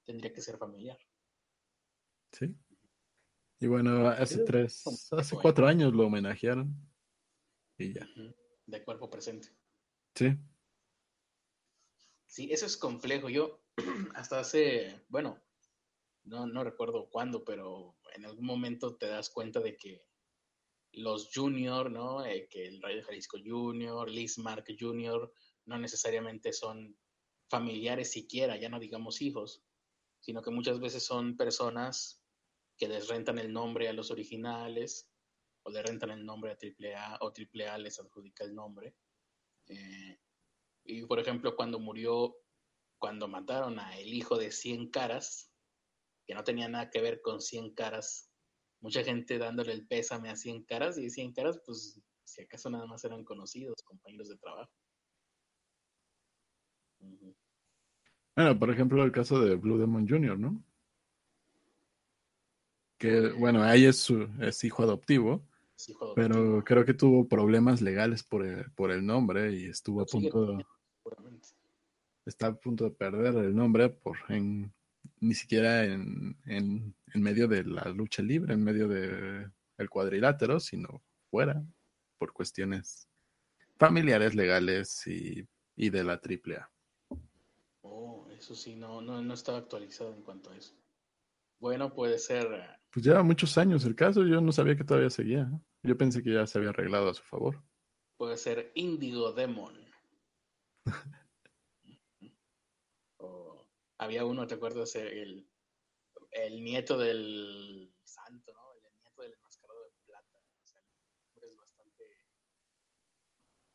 tendría 0.05 0.33
que 0.33 0.43
ser 0.43 0.59
familiar. 0.59 0.99
Sí. 2.33 2.55
Y 3.61 3.67
bueno, 3.67 4.09
hace 4.09 4.45
tres, 4.45 4.85
hace 5.13 5.37
cuatro 5.37 5.67
años 5.67 5.95
lo 5.95 6.07
homenajearon. 6.07 6.75
Y 7.79 7.95
ya. 7.95 8.07
De 8.67 8.85
cuerpo 8.85 9.09
presente. 9.09 9.49
Sí. 10.17 10.35
Sí, 12.27 12.49
eso 12.51 12.67
es 12.67 12.77
complejo. 12.77 13.29
Yo 13.29 13.61
hasta 14.15 14.41
hace, 14.41 15.05
bueno, 15.09 15.43
no, 16.25 16.47
no 16.47 16.65
recuerdo 16.65 17.11
cuándo, 17.11 17.45
pero 17.45 17.97
en 18.15 18.25
algún 18.25 18.47
momento 18.47 18.97
te 18.97 19.07
das 19.07 19.29
cuenta 19.31 19.61
de 19.61 19.77
que 19.77 20.07
los 20.93 21.31
junior, 21.35 21.91
¿no? 21.91 22.25
Eh, 22.25 22.49
que 22.51 22.67
el 22.67 22.81
Rayo 22.81 23.03
Jalisco 23.05 23.39
Junior, 23.45 24.11
Liz 24.11 24.39
Mark 24.39 24.65
Junior, 24.79 25.33
no 25.67 25.79
necesariamente 25.79 26.53
son 26.53 26.99
familiares 27.49 28.11
siquiera, 28.11 28.57
ya 28.57 28.71
no 28.71 28.81
digamos 28.81 29.21
hijos, 29.21 29.63
sino 30.21 30.41
que 30.43 30.51
muchas 30.51 30.81
veces 30.81 31.05
son 31.05 31.37
personas 31.37 32.23
que 32.79 32.89
les 32.89 33.09
rentan 33.09 33.39
el 33.39 33.53
nombre 33.53 33.89
a 33.89 33.93
los 33.93 34.11
originales 34.11 35.11
o 35.63 35.71
le 35.71 35.83
rentan 35.83 36.11
el 36.11 36.25
nombre 36.25 36.53
a 36.53 36.57
AAA 36.57 37.19
o 37.21 37.33
AAA 37.33 37.79
les 37.79 38.01
adjudica 38.01 38.45
el 38.45 38.55
nombre. 38.55 38.97
Eh, 39.69 40.19
y 40.85 41.05
por 41.05 41.19
ejemplo, 41.19 41.57
cuando 41.57 41.79
murió, 41.79 42.37
cuando 42.99 43.29
mataron 43.29 43.79
a 43.79 43.99
el 43.99 44.13
hijo 44.15 44.39
de 44.39 44.53
100 44.53 44.91
caras, 44.91 45.53
que 46.27 46.35
no 46.35 46.45
tenía 46.45 46.69
nada 46.69 46.91
que 46.91 47.01
ver 47.01 47.21
con 47.21 47.41
100 47.41 47.75
caras, 47.75 48.31
mucha 48.81 49.03
gente 49.03 49.39
dándole 49.39 49.73
el 49.73 49.87
pésame 49.87 50.31
a 50.31 50.37
100 50.37 50.65
caras 50.65 50.99
y 50.99 51.11
100 51.11 51.33
caras, 51.33 51.61
pues 51.65 52.01
si 52.25 52.43
acaso 52.43 52.71
nada 52.71 52.87
más 52.87 53.05
eran 53.05 53.25
conocidos, 53.25 53.83
compañeros 53.85 54.29
de 54.29 54.37
trabajo. 54.39 54.73
Bueno, 58.37 58.59
por 58.59 58.71
ejemplo, 58.71 59.03
el 59.03 59.13
caso 59.13 59.41
de 59.41 59.55
Blue 59.55 59.79
Demon 59.79 60.07
Jr., 60.07 60.39
¿no? 60.39 60.63
Que, 62.99 63.31
bueno, 63.33 63.63
ahí 63.63 63.85
es, 63.85 63.97
su, 63.99 64.29
es 64.41 64.63
hijo 64.65 64.83
adoptivo, 64.83 65.47
Pero 66.15 66.65
creo 66.65 66.85
que 66.85 66.95
tuvo 66.95 67.29
problemas 67.29 67.83
legales 67.83 68.23
por 68.23 68.45
el, 68.45 68.71
por 68.73 68.91
el 68.91 69.05
nombre 69.05 69.53
y 69.53 69.67
estuvo 69.67 70.03
a 70.03 70.07
sigue 70.07 70.31
punto, 70.31 70.59
seguramente. 71.03 71.49
está 72.25 72.47
a 72.49 72.55
punto 72.55 72.85
de 72.85 72.91
perder 72.91 73.37
el 73.37 73.55
nombre 73.55 73.91
por 73.91 74.17
en, 74.29 74.73
ni 75.21 75.35
siquiera 75.35 75.85
en, 75.85 76.37
en, 76.47 76.95
en 77.13 77.23
medio 77.23 77.47
de 77.49 77.65
la 77.65 77.85
lucha 77.91 78.23
libre, 78.23 78.55
en 78.55 78.65
medio 78.65 78.89
del 78.89 79.53
el 79.79 79.91
cuadrilátero, 79.91 80.59
sino 80.59 81.03
fuera, 81.31 81.63
por 82.19 82.33
cuestiones 82.33 83.09
familiares, 83.77 84.35
legales 84.35 85.07
y, 85.07 85.47
y 85.77 85.91
de 85.91 86.05
la 86.05 86.15
AAA. 86.15 86.71
Oh, 87.83 88.27
eso 88.31 88.55
sí, 88.55 88.75
no, 88.77 89.03
no, 89.03 89.21
no 89.23 89.35
estaba 89.35 89.59
actualizado 89.59 90.15
en 90.15 90.23
cuanto 90.23 90.51
a 90.51 90.57
eso. 90.57 90.75
Bueno, 91.59 91.93
puede 91.95 92.19
ser, 92.19 92.47
eh, 92.53 92.69
Pues 92.91 93.05
lleva 93.05 93.23
muchos 93.23 93.57
años 93.59 93.85
el 93.85 93.95
caso, 93.95 94.25
yo 94.25 94.41
no 94.41 94.53
sabía 94.53 94.77
que 94.77 94.85
todavía 94.85 95.11
seguía. 95.11 95.43
¿eh? 95.43 95.61
Yo 95.83 95.97
pensé 95.97 96.23
que 96.23 96.33
ya 96.33 96.47
se 96.47 96.59
había 96.59 96.71
arreglado 96.71 97.11
a 97.11 97.15
su 97.15 97.23
favor. 97.23 97.63
puede 98.17 98.37
ser 98.37 98.73
Indigo 98.75 99.33
Demon. 99.33 99.75
O 103.19 103.67
había 103.99 104.25
uno, 104.27 104.47
¿te 104.47 104.55
acuerdas? 104.57 104.95
El, 104.97 105.49
el 106.33 106.63
nieto 106.63 106.99
del 106.99 107.91
santo, 108.05 108.53
¿no? 108.53 108.75
El 108.75 108.95
nieto 109.01 109.23
del 109.23 109.33
enmascarado 109.33 109.85
de 109.85 109.91
plata. 110.07 110.37
O 110.37 110.67
sea, 110.67 110.81
el 111.37 111.49
es 111.49 111.57
bastante, 111.57 112.05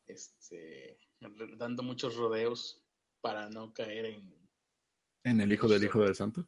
este, 0.05 0.99
dando 1.57 1.81
muchos 1.81 2.15
rodeos 2.15 2.83
para 3.21 3.49
no 3.49 3.73
caer 3.73 4.05
en... 4.05 4.39
¿En 5.23 5.41
el 5.41 5.51
hijo 5.51 5.67
del 5.67 5.83
hijo 5.83 6.01
del 6.01 6.15
santo? 6.15 6.47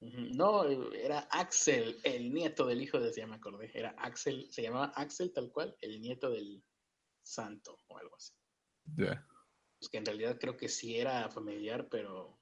No, 0.00 0.64
era 0.64 1.20
Axel, 1.30 1.98
el 2.04 2.32
nieto 2.32 2.66
del 2.66 2.82
hijo 2.82 3.00
de, 3.00 3.12
ya 3.12 3.26
me 3.26 3.36
acordé, 3.36 3.70
era 3.74 3.90
Axel, 3.98 4.46
se 4.52 4.62
llamaba 4.62 4.92
Axel 4.94 5.32
tal 5.32 5.50
cual, 5.50 5.74
el 5.80 6.00
nieto 6.00 6.30
del 6.30 6.62
santo 7.24 7.78
o 7.88 7.98
algo 7.98 8.14
así. 8.16 8.34
Ya. 8.96 9.26
Pues 9.78 9.88
que 9.90 9.98
en 9.98 10.06
realidad 10.06 10.38
creo 10.38 10.56
que 10.56 10.68
sí 10.68 10.96
era 10.98 11.28
familiar, 11.30 11.88
pero 11.88 12.38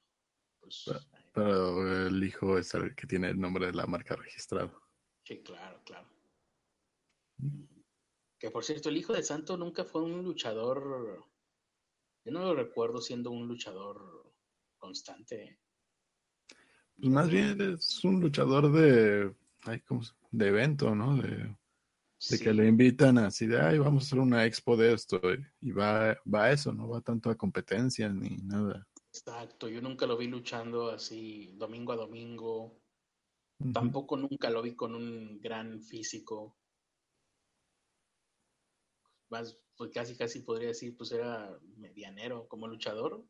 pues 0.60 0.82
Pero- 0.86 1.00
Pero 1.32 2.06
el 2.06 2.22
hijo 2.22 2.58
es 2.58 2.74
el 2.74 2.94
que 2.94 3.06
tiene 3.06 3.28
el 3.30 3.40
nombre 3.40 3.66
de 3.66 3.72
la 3.72 3.86
marca 3.86 4.14
registrado. 4.16 4.82
sí, 5.24 5.42
claro, 5.42 5.80
claro. 5.84 6.08
Que 8.38 8.50
por 8.50 8.64
cierto, 8.64 8.88
el 8.88 8.96
hijo 8.96 9.12
del 9.12 9.24
santo 9.24 9.56
nunca 9.56 9.84
fue 9.84 10.02
un 10.02 10.22
luchador. 10.22 11.24
Yo 12.24 12.32
no 12.32 12.44
lo 12.44 12.54
recuerdo 12.54 13.00
siendo 13.00 13.30
un 13.30 13.48
luchador 13.48 14.32
constante. 14.78 15.60
Pues 16.96 17.10
más 17.12 17.28
bien 17.30 17.60
es 17.60 18.04
un 18.04 18.20
luchador 18.20 18.72
de, 18.72 19.34
ay, 19.62 19.80
¿cómo 19.80 20.02
se- 20.02 20.14
de 20.30 20.48
evento, 20.48 20.94
¿no? 20.94 21.16
De, 21.16 21.56
de 22.28 22.38
Sí, 22.38 22.44
que 22.44 22.52
le 22.54 22.68
invitan 22.68 23.18
así 23.18 23.46
de, 23.46 23.60
ay, 23.60 23.78
vamos 23.78 24.04
a 24.04 24.06
hacer 24.08 24.18
una 24.20 24.46
expo 24.46 24.76
de 24.76 24.94
esto. 24.94 25.20
Y 25.60 25.72
va, 25.72 26.16
va 26.32 26.44
a 26.44 26.52
eso, 26.52 26.72
no 26.72 26.88
va 26.88 27.00
tanto 27.02 27.30
a 27.30 27.36
competencias 27.36 28.14
ni 28.14 28.36
nada. 28.38 28.88
exacto. 29.12 29.68
Yo 29.68 29.80
nunca 29.80 30.06
lo 30.06 30.16
vi 30.16 30.26
luchando 30.26 30.90
así 30.90 31.54
domingo 31.56 31.92
a 31.92 31.96
domingo. 31.96 32.80
Tampoco 33.72 34.16
nunca 34.16 34.50
lo 34.50 34.62
vi 34.62 34.74
con 34.76 34.94
un 34.94 35.40
gran 35.40 35.80
físico. 35.82 36.56
Más, 39.30 39.58
pues 39.76 39.90
casi, 39.90 40.16
casi 40.16 40.40
podría 40.40 40.68
decir, 40.68 40.96
pues 40.96 41.12
era 41.12 41.58
medianero 41.76 42.46
como 42.48 42.68
luchador. 42.68 43.24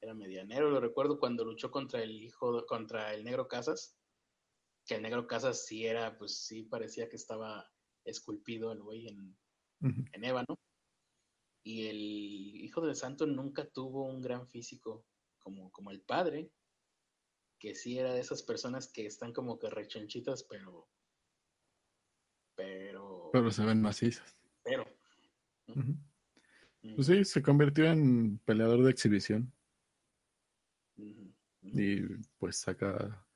Era 0.00 0.14
medianero. 0.14 0.70
Lo 0.70 0.80
recuerdo 0.80 1.18
cuando 1.18 1.44
luchó 1.44 1.70
contra 1.70 2.02
el 2.02 2.22
hijo, 2.22 2.64
contra 2.66 3.14
el 3.14 3.24
negro 3.24 3.48
Casas. 3.48 3.96
Que 4.86 4.96
el 4.96 5.02
negro 5.02 5.26
Casas 5.26 5.66
sí 5.66 5.86
era, 5.86 6.16
pues 6.16 6.38
sí 6.46 6.62
parecía 6.62 7.08
que 7.08 7.16
estaba 7.16 7.70
esculpido 8.04 8.72
el 8.72 8.82
güey 8.82 9.08
en, 9.08 9.36
en 9.80 10.24
ébano. 10.24 10.58
Y 11.64 11.88
el 11.88 12.64
hijo 12.64 12.80
del 12.80 12.94
santo 12.94 13.26
nunca 13.26 13.68
tuvo 13.68 14.04
un 14.06 14.22
gran 14.22 14.46
físico 14.46 15.04
como, 15.38 15.70
como 15.72 15.90
el 15.90 16.00
padre, 16.00 16.50
que 17.58 17.74
sí 17.74 17.98
era 17.98 18.12
de 18.12 18.20
esas 18.20 18.42
personas 18.42 18.90
que 18.92 19.06
están 19.06 19.32
como 19.32 19.58
que 19.58 19.70
rechonchitas, 19.70 20.44
pero. 20.44 20.88
Pero. 22.54 23.30
Pero 23.32 23.50
se 23.50 23.64
ven 23.64 23.80
macizas. 23.80 24.36
pero, 24.62 24.84
mm, 25.66 26.94
Pues 26.94 27.06
sí, 27.06 27.24
se 27.24 27.42
convirtió 27.42 27.86
en 27.86 28.38
peleador 28.38 28.82
de 28.82 28.90
exhibición. 28.90 29.52
Y 31.72 32.02
pues 32.38 32.58
saca, 32.58 33.26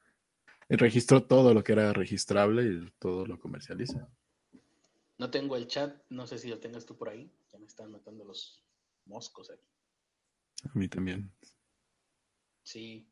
registró 0.68 1.24
todo 1.24 1.54
lo 1.54 1.64
que 1.64 1.72
era 1.72 1.92
registrable 1.92 2.64
y 2.64 2.90
todo 2.98 3.26
lo 3.26 3.38
comercializa. 3.38 4.08
No 5.18 5.30
tengo 5.30 5.56
el 5.56 5.66
chat, 5.66 5.94
no 6.08 6.26
sé 6.26 6.38
si 6.38 6.48
lo 6.48 6.58
tengas 6.58 6.86
tú 6.86 6.96
por 6.96 7.10
ahí. 7.10 7.30
Ya 7.52 7.58
me 7.58 7.66
están 7.66 7.90
matando 7.92 8.24
los 8.24 8.64
moscos 9.04 9.50
aquí. 9.50 9.68
A 10.64 10.78
mí 10.78 10.88
también. 10.88 11.30
Sí. 12.62 13.06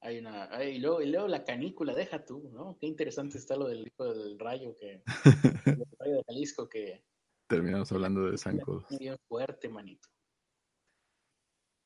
Hay 0.00 0.18
una. 0.18 0.62
y, 0.64 0.78
luego, 0.78 1.00
y 1.00 1.10
luego 1.10 1.28
la 1.28 1.44
canícula, 1.44 1.94
deja 1.94 2.24
tú, 2.24 2.50
¿no? 2.52 2.76
Qué 2.78 2.86
interesante 2.86 3.38
está 3.38 3.56
lo 3.56 3.68
del 3.68 3.86
hijo 3.86 4.12
del 4.12 4.38
rayo 4.38 4.76
que. 4.76 5.02
el 5.64 5.86
rayo 5.98 6.16
de 6.16 6.24
Jalisco 6.26 6.68
que. 6.68 7.04
Terminamos 7.46 7.92
hablando 7.92 8.30
de 8.30 8.36
zancudos. 8.36 8.84
Bien 8.98 9.16
fuerte, 9.28 9.68
manito. 9.68 10.08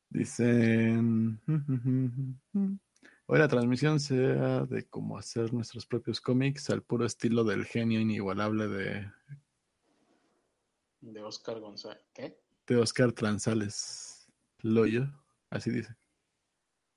Dicen, 0.09 1.41
hoy 3.27 3.39
la 3.39 3.49
transmisión 3.49 4.01
sea 4.01 4.65
de 4.65 4.87
cómo 4.89 5.19
hacer 5.19 5.53
nuestros 5.53 5.87
propios 5.87 6.21
cómics 6.21 6.71
al 6.71 6.83
puro 6.83 7.05
estilo 7.05 7.45
del 7.45 7.65
genio 7.65 8.01
inigualable 8.01 8.69
de, 8.69 9.11
De 11.01 11.23
Oscar 11.23 11.61
González. 11.61 12.05
¿Qué? 12.15 12.39
de 12.67 12.77
Oscar 12.77 13.13
Transales 13.13 14.29
Loyo, 14.61 15.07
así 15.51 15.71
dice. 15.71 15.95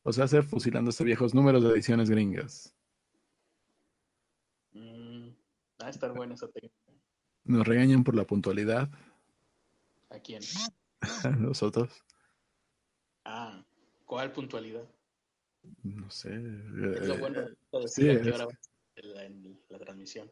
O 0.04 0.12
sea, 0.12 0.24
hacer 0.26 0.44
fusilándose 0.44 1.04
viejos 1.04 1.34
números 1.36 1.64
de 1.64 1.70
ediciones 1.70 2.10
gringas. 2.10 2.74
Mm, 4.72 5.30
va 5.82 5.88
a 5.88 5.90
estar 5.90 6.14
buena 6.14 6.34
esa 6.34 6.48
técnica. 6.48 6.76
Nos 7.44 7.68
regañan 7.68 8.04
por 8.04 8.16
la 8.16 8.26
puntualidad, 8.26 8.90
¿A 10.10 10.20
quién? 10.20 10.42
nosotros. 11.40 12.04
Ah, 13.32 13.64
¿cuál 14.06 14.32
puntualidad? 14.32 14.90
No 15.84 16.10
sé. 16.10 16.30
Es 16.34 17.08
lo 17.08 17.14
eh, 17.14 17.20
bueno 17.20 17.42
de 17.42 17.80
decir 17.80 18.10
a 18.10 18.22
qué 18.22 18.30
es- 18.30 18.36
hora 18.36 18.48
va. 18.48 19.78
transmisión. 19.78 20.32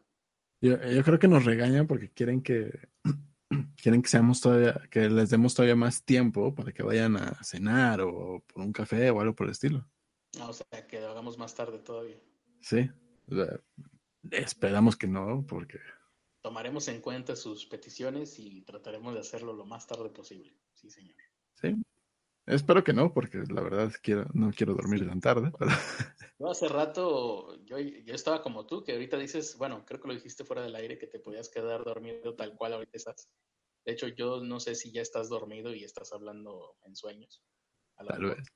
Yo, 0.62 0.82
yo 0.82 1.04
creo 1.04 1.20
que 1.20 1.28
nos 1.28 1.46
regañan 1.46 1.86
porque 1.86 2.10
quieren 2.10 2.42
que 2.42 2.90
quieren 3.82 4.02
que 4.02 4.10
seamos 4.10 4.42
todavía, 4.42 4.82
que 4.90 5.10
les 5.10 5.30
demos 5.30 5.54
todavía 5.54 5.76
más 5.76 6.04
tiempo 6.04 6.56
para 6.56 6.72
que 6.72 6.82
vayan 6.82 7.18
a 7.18 7.44
cenar 7.44 8.02
o 8.02 8.44
por 8.48 8.64
un 8.64 8.74
café 8.74 9.12
o 9.12 9.22
algo 9.22 9.36
por 9.36 9.46
el 9.46 9.52
estilo. 9.52 9.88
Ah, 10.40 10.50
o 10.50 10.54
sea, 10.54 10.88
que 10.88 11.00
lo 11.00 11.10
hagamos 11.10 11.38
más 11.38 11.54
tarde 11.54 11.78
todavía. 11.78 12.20
Sí. 12.62 12.90
O 13.30 13.36
sea, 13.36 13.60
esperamos 14.32 14.96
que 14.98 15.08
no, 15.08 15.46
porque 15.46 15.80
Tomaremos 16.42 16.88
en 16.88 17.02
cuenta 17.02 17.36
sus 17.36 17.68
peticiones 17.68 18.40
y 18.40 18.62
trataremos 18.62 19.14
de 19.14 19.20
hacerlo 19.20 19.54
lo 19.54 19.66
más 19.66 19.86
tarde 19.86 20.10
posible. 20.10 20.52
Sí, 20.74 20.90
señor. 20.90 21.16
sí. 21.62 21.76
Espero 22.48 22.82
que 22.82 22.94
no, 22.94 23.14
porque 23.14 23.40
la 23.50 23.62
verdad 23.62 23.92
quiero, 24.02 24.26
no 24.34 24.52
quiero 24.52 24.74
dormir 24.74 25.06
tan 25.06 25.20
tarde. 25.20 25.52
Pero... 25.60 25.72
Yo 26.40 26.50
hace 26.50 26.70
rato, 26.70 27.58
yo, 27.66 27.78
yo 27.78 28.14
estaba 28.14 28.42
como 28.42 28.66
tú, 28.66 28.84
que 28.84 28.94
ahorita 28.94 29.18
dices, 29.18 29.58
bueno, 29.58 29.84
creo 29.86 30.00
que 30.00 30.08
lo 30.08 30.14
dijiste 30.14 30.46
fuera 30.46 30.62
del 30.62 30.76
aire, 30.76 30.98
que 30.98 31.08
te 31.08 31.20
podías 31.20 31.50
quedar 31.50 31.84
dormido 31.84 32.36
tal 32.36 32.56
cual 32.56 32.74
ahorita 32.74 32.96
estás. 32.96 33.30
De 33.86 33.92
hecho, 33.92 34.08
yo 34.08 34.42
no 34.42 34.62
sé 34.62 34.76
si 34.76 34.92
ya 34.92 35.02
estás 35.02 35.28
dormido 35.28 35.74
y 35.74 35.84
estás 35.84 36.14
hablando 36.14 36.78
en 36.84 36.96
sueños. 36.96 37.44
a 37.98 38.06
Tal 38.06 38.26
vez. 38.26 38.48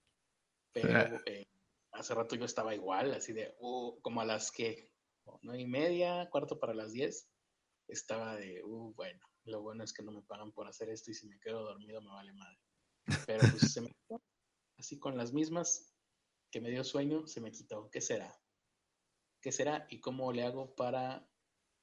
Pero 0.71 1.19
eh, 1.25 1.47
hace 1.91 2.15
rato 2.15 2.35
yo 2.35 2.45
estaba 2.45 2.73
igual, 2.73 3.13
así 3.13 3.33
de, 3.33 3.53
uh, 3.59 3.99
como 4.01 4.21
a 4.21 4.25
las 4.25 4.51
que, 4.51 4.93
nueve 5.41 5.63
y 5.63 5.67
media, 5.67 6.29
cuarto 6.29 6.59
para 6.59 6.73
las 6.73 6.93
diez, 6.93 7.27
estaba 7.89 8.37
de, 8.37 8.63
uh, 8.63 8.93
bueno, 8.93 9.19
lo 9.45 9.61
bueno 9.61 9.83
es 9.83 9.91
que 9.91 10.03
no 10.03 10.13
me 10.13 10.21
pagan 10.21 10.53
por 10.53 10.67
hacer 10.67 10.89
esto 10.89 11.11
y 11.11 11.13
si 11.13 11.27
me 11.27 11.39
quedo 11.39 11.63
dormido 11.63 12.01
me 12.01 12.11
vale 12.11 12.31
madre. 12.31 12.59
Pero 13.25 13.39
pues 13.49 13.73
se 13.73 13.81
me 13.81 13.87
quitó, 13.87 14.21
así 14.77 14.99
con 14.99 15.17
las 15.17 15.33
mismas 15.33 15.93
que 16.51 16.61
me 16.61 16.69
dio 16.69 16.83
sueño, 16.83 17.27
se 17.27 17.41
me 17.41 17.51
quitó. 17.51 17.89
¿Qué 17.89 18.01
será? 18.01 18.33
¿Qué 19.41 19.51
será 19.51 19.87
y 19.89 19.99
cómo 19.99 20.31
le 20.31 20.43
hago 20.43 20.75
para 20.75 21.27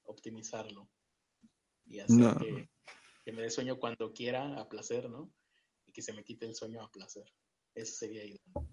optimizarlo? 0.05 0.91
Y 1.87 2.01
hacer 2.01 2.17
No. 2.17 2.39
que, 2.39 2.69
que 3.25 3.33
me 3.33 3.43
dé 3.43 3.51
sueño 3.51 3.79
cuando 3.79 4.13
quiera, 4.13 4.59
a 4.61 4.69
placer, 4.69 5.09
¿no? 5.09 5.33
Y 5.87 5.93
que 5.93 6.03
se 6.03 6.13
me 6.13 6.23
quite 6.23 6.47
el 6.47 6.55
sueño 6.55 6.83
a 6.83 6.91
placer. 6.91 7.25
Eso 7.75 7.95
sería 7.95 8.25
ideal. 8.25 8.69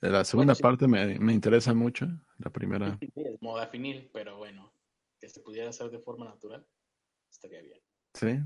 La 0.00 0.24
segunda 0.24 0.54
sí. 0.54 0.62
parte 0.62 0.88
me, 0.88 1.18
me 1.20 1.32
interesa 1.32 1.72
mucho. 1.72 2.06
La 2.38 2.50
primera, 2.50 2.98
es 3.00 3.40
modafinil, 3.40 4.10
pero 4.12 4.36
bueno, 4.36 4.74
que 5.20 5.28
se 5.28 5.40
pudiera 5.40 5.70
hacer 5.70 5.90
de 5.90 6.00
forma 6.00 6.24
natural, 6.24 6.66
estaría 7.30 7.62
bien. 7.62 7.80
sí. 8.14 8.40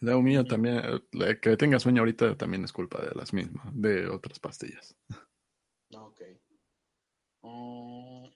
Lo 0.00 0.20
mío 0.22 0.44
también, 0.44 0.78
eh, 0.78 1.00
la- 1.12 1.38
que 1.40 1.56
tenga 1.56 1.78
sueño 1.78 2.02
ahorita 2.02 2.36
también 2.36 2.64
es 2.64 2.72
culpa 2.72 3.00
de 3.02 3.14
las 3.14 3.32
mismas, 3.32 3.66
de 3.72 4.08
otras 4.08 4.38
pastillas. 4.38 4.96
No, 5.90 6.06
ok. 6.06 6.20
Mm, 7.42 8.26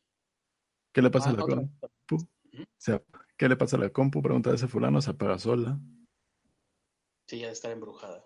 ¿Qué 0.93 1.03
le 1.03 1.11
pasa 1.11 1.31
ah, 1.31 1.33
a 1.33 1.37
la 1.37 1.43
otra- 1.45 1.57
compu? 1.57 2.15
Ujú. 2.17 2.65
Se- 2.77 3.05
¿Qué 3.37 3.49
le 3.49 3.57
pasa 3.57 3.77
a 3.77 3.81
la 3.81 3.91
compu? 3.91 4.23
Pregunta 4.23 4.53
ese 4.53 4.69
fulano, 4.69 5.01
se 5.01 5.11
apaga 5.11 5.39
sola. 5.39 5.79
Sí, 7.27 7.39
ya 7.41 7.47
de 7.47 7.53
estar 7.53 7.71
embrujada. 7.71 8.25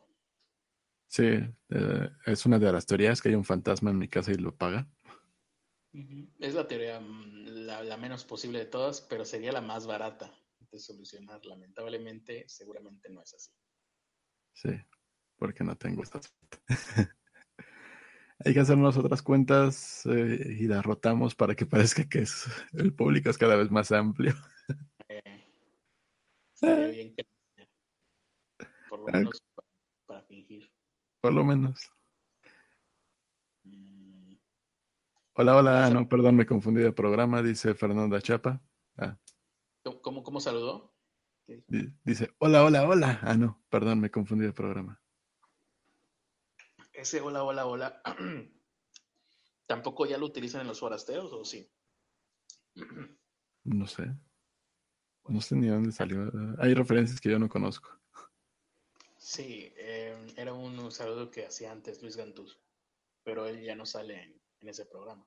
Sí, 1.09 1.25
eh, 1.25 2.11
es 2.27 2.47
una 2.47 2.59
de 2.59 2.73
las 2.73 2.87
teorías 2.87 3.21
que 3.23 3.29
hay 3.29 3.35
un 3.35 3.45
fantasma 3.45 3.91
en 3.91 3.99
mi 3.99 4.09
casa 4.09 4.33
y 4.33 4.37
lo 4.37 4.55
paga. 4.57 4.89
Es 6.41 6.55
la 6.55 6.67
teoría 6.67 6.99
mm, 7.01 7.45
la, 7.67 7.85
la 7.85 7.97
menos 7.97 8.25
posible 8.25 8.59
de 8.59 8.67
todas, 8.67 9.01
pero 9.03 9.25
sería 9.25 9.53
la 9.53 9.61
más 9.61 9.87
barata 9.87 10.33
de 10.75 10.81
solucionar. 10.81 11.45
Lamentablemente, 11.47 12.45
seguramente 12.49 13.09
no 13.09 13.23
es 13.23 13.35
así. 13.35 13.51
Sí, 14.53 14.71
porque 15.37 15.65
no 15.65 15.77
tengo 15.77 16.03
esta. 16.03 16.21
Hay 18.45 18.53
que 18.53 18.61
hacernos 18.61 18.97
otras 18.97 19.23
cuentas 19.23 20.05
eh, 20.07 20.57
y 20.61 20.67
las 20.67 20.85
rotamos 20.85 21.35
para 21.35 21.55
que 21.55 21.67
parezca 21.67 22.09
que 22.09 22.21
es, 22.21 22.47
el 22.73 22.93
público 22.93 23.31
es 23.31 23.39
cada 23.39 23.57
vez 23.57 23.71
más 23.71 23.93
amplio. 23.93 24.35
Eh, 25.09 25.45
estaría 26.55 26.89
bien 26.89 27.15
que 27.15 27.27
por 28.89 29.01
lo 29.01 29.07
menos 29.07 29.43
para, 29.55 29.69
para 30.07 30.23
fingir. 30.23 30.71
Por 31.21 31.33
lo 31.33 31.45
menos. 31.45 31.91
Mm, 33.63 34.35
Hola, 35.37 35.57
hola. 35.57 35.91
No, 35.91 36.09
perdón, 36.09 36.37
me 36.37 36.47
confundí 36.47 36.81
de 36.81 36.93
programa, 36.93 37.43
dice 37.43 37.75
Fernanda 37.75 38.21
Chapa. 38.21 38.63
Ah, 38.97 39.19
¿Cómo, 39.85 40.23
cómo, 40.23 40.41
saludó? 40.41 40.95
Dice, 42.05 42.35
hola, 42.39 42.65
hola, 42.65 42.89
hola. 42.89 43.19
Ah, 43.23 43.35
no, 43.35 43.63
perdón, 43.69 44.01
me 44.01 44.11
confundí 44.11 44.47
de 44.47 44.53
programa. 44.53 45.03
Ese 46.93 47.21
hola, 47.21 47.45
hola, 47.45 47.67
hola. 47.67 48.03
¿Tampoco 49.67 50.07
ya 50.07 50.17
lo 50.17 50.25
utilizan 50.25 50.63
en 50.63 50.69
los 50.69 50.81
forasteros 50.81 51.33
o 51.33 51.45
sí? 51.45 51.71
No 53.65 53.87
sé. 53.87 54.11
No 55.29 55.41
sé 55.43 55.57
ni 55.57 55.67
dónde 55.67 55.93
salió. 55.93 56.33
Hay 56.59 56.73
referencias 56.73 57.21
que 57.21 57.31
yo 57.31 57.39
no 57.39 57.49
conozco. 57.49 57.91
Sí, 59.19 59.73
eh, 59.77 60.35
era 60.37 60.55
un 60.55 60.91
saludo 60.91 61.31
que 61.31 61.47
hacía 61.47 61.73
antes 61.73 62.03
Luis 62.03 62.17
Gantuz, 62.17 62.59
pero 63.23 63.47
él 63.47 63.63
ya 63.63 63.75
no 63.75 63.85
sale 63.85 64.23
en, 64.23 64.43
en 64.61 64.69
ese 64.69 64.87
programa. 64.87 65.27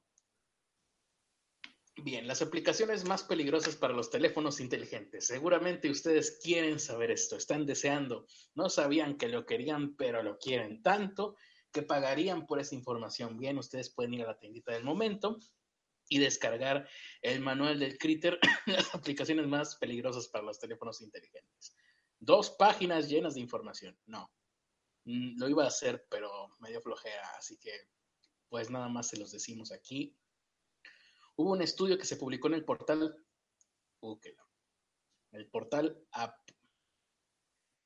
Bien, 2.04 2.28
las 2.28 2.42
aplicaciones 2.42 3.06
más 3.06 3.24
peligrosas 3.24 3.76
para 3.76 3.94
los 3.94 4.10
teléfonos 4.10 4.60
inteligentes. 4.60 5.28
Seguramente 5.28 5.90
ustedes 5.90 6.40
quieren 6.44 6.80
saber 6.80 7.12
esto, 7.12 7.36
están 7.36 7.66
deseando, 7.66 8.28
no 8.54 8.70
sabían 8.70 9.18
que 9.18 9.28
lo 9.28 9.46
querían, 9.46 9.96
pero 9.96 10.22
lo 10.22 10.38
quieren 10.38 10.84
tanto 10.84 11.36
que 11.72 11.82
pagarían 11.82 12.46
por 12.46 12.60
esa 12.60 12.76
información. 12.76 13.38
Bien, 13.38 13.58
ustedes 13.58 13.90
pueden 13.90 14.14
ir 14.14 14.24
a 14.24 14.28
la 14.28 14.38
tiendita 14.38 14.74
del 14.74 14.84
momento 14.84 15.40
y 16.08 16.20
descargar 16.20 16.88
el 17.22 17.42
manual 17.42 17.80
del 17.80 17.98
Critter, 17.98 18.40
las 18.68 18.94
aplicaciones 18.94 19.48
más 19.48 19.76
peligrosas 19.78 20.28
para 20.28 20.46
los 20.46 20.60
teléfonos 20.60 21.02
inteligentes. 21.02 21.76
Dos 22.20 22.52
páginas 22.52 23.10
llenas 23.10 23.34
de 23.34 23.42
información. 23.42 23.98
No, 24.06 24.32
Mm, 25.08 25.40
lo 25.40 25.48
iba 25.48 25.64
a 25.64 25.68
hacer, 25.68 26.06
pero 26.10 26.30
me 26.60 26.70
dio 26.70 26.82
flojera, 26.82 27.24
así 27.38 27.58
que 27.58 27.72
pues 28.50 28.70
nada 28.70 28.90
más 28.90 29.08
se 29.08 29.18
los 29.18 29.32
decimos 29.32 29.72
aquí. 29.72 30.14
Hubo 31.38 31.52
un 31.52 31.62
estudio 31.62 31.97
que 31.97 32.06
se 32.06 32.17
publicó 32.17 32.47
en 32.47 32.56
el 32.56 32.65
portal, 32.65 33.15
búsquelo, 34.02 34.43
el 35.32 35.47
portal 35.50 36.04
App, 36.12 36.50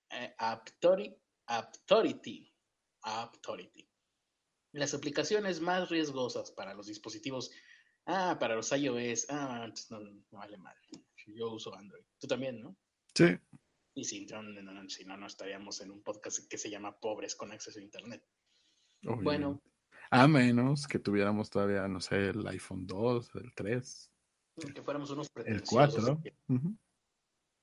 eh, 0.10 0.34
Apptori- 0.40 1.18
Apptority, 1.48 2.54
Apptority. 3.02 3.88
Las 4.74 4.94
aplicaciones 4.94 5.60
más 5.60 5.90
riesgosas 5.90 6.52
para 6.52 6.74
los 6.74 6.88
dispositivos, 6.88 7.52
ah, 8.06 8.38
para 8.40 8.56
los 8.56 8.72
iOS, 8.72 9.26
ah, 9.30 9.68
no, 9.90 10.00
no 10.00 10.24
vale 10.32 10.58
mal. 10.58 10.78
Yo 11.28 11.52
uso 11.52 11.76
Android. 11.76 12.04
Tú 12.20 12.28
también, 12.28 12.62
¿no? 12.62 12.78
Sí, 13.14 13.38
Y 13.96 14.06
si 14.06 14.26
no, 14.26 14.42
no, 14.42 15.28
estaríamos 15.28 15.82
en 15.82 15.92
un 15.92 16.02
podcast 16.02 16.48
que 16.50 16.58
se 16.58 16.70
llama 16.70 16.98
Pobres 16.98 17.36
con 17.36 17.52
acceso 17.52 17.80
a 17.80 17.84
Internet. 17.84 18.24
obviamente. 19.04 19.24
Bueno. 19.26 19.62
A 20.14 20.28
menos 20.28 20.88
que 20.88 21.00
tuviéramos 21.00 21.50
todavía, 21.50 21.88
no 21.88 22.02
sé, 22.02 22.30
el 22.30 22.46
iPhone 22.48 22.86
2, 22.86 23.32
el 23.36 23.54
3, 23.56 24.12
Que 24.74 24.82
fuéramos 24.82 25.10
unos 25.12 25.28
el 25.28 25.34
pretenciosos. 25.34 26.04
4. 26.04 26.22
Ujú. 26.50 26.78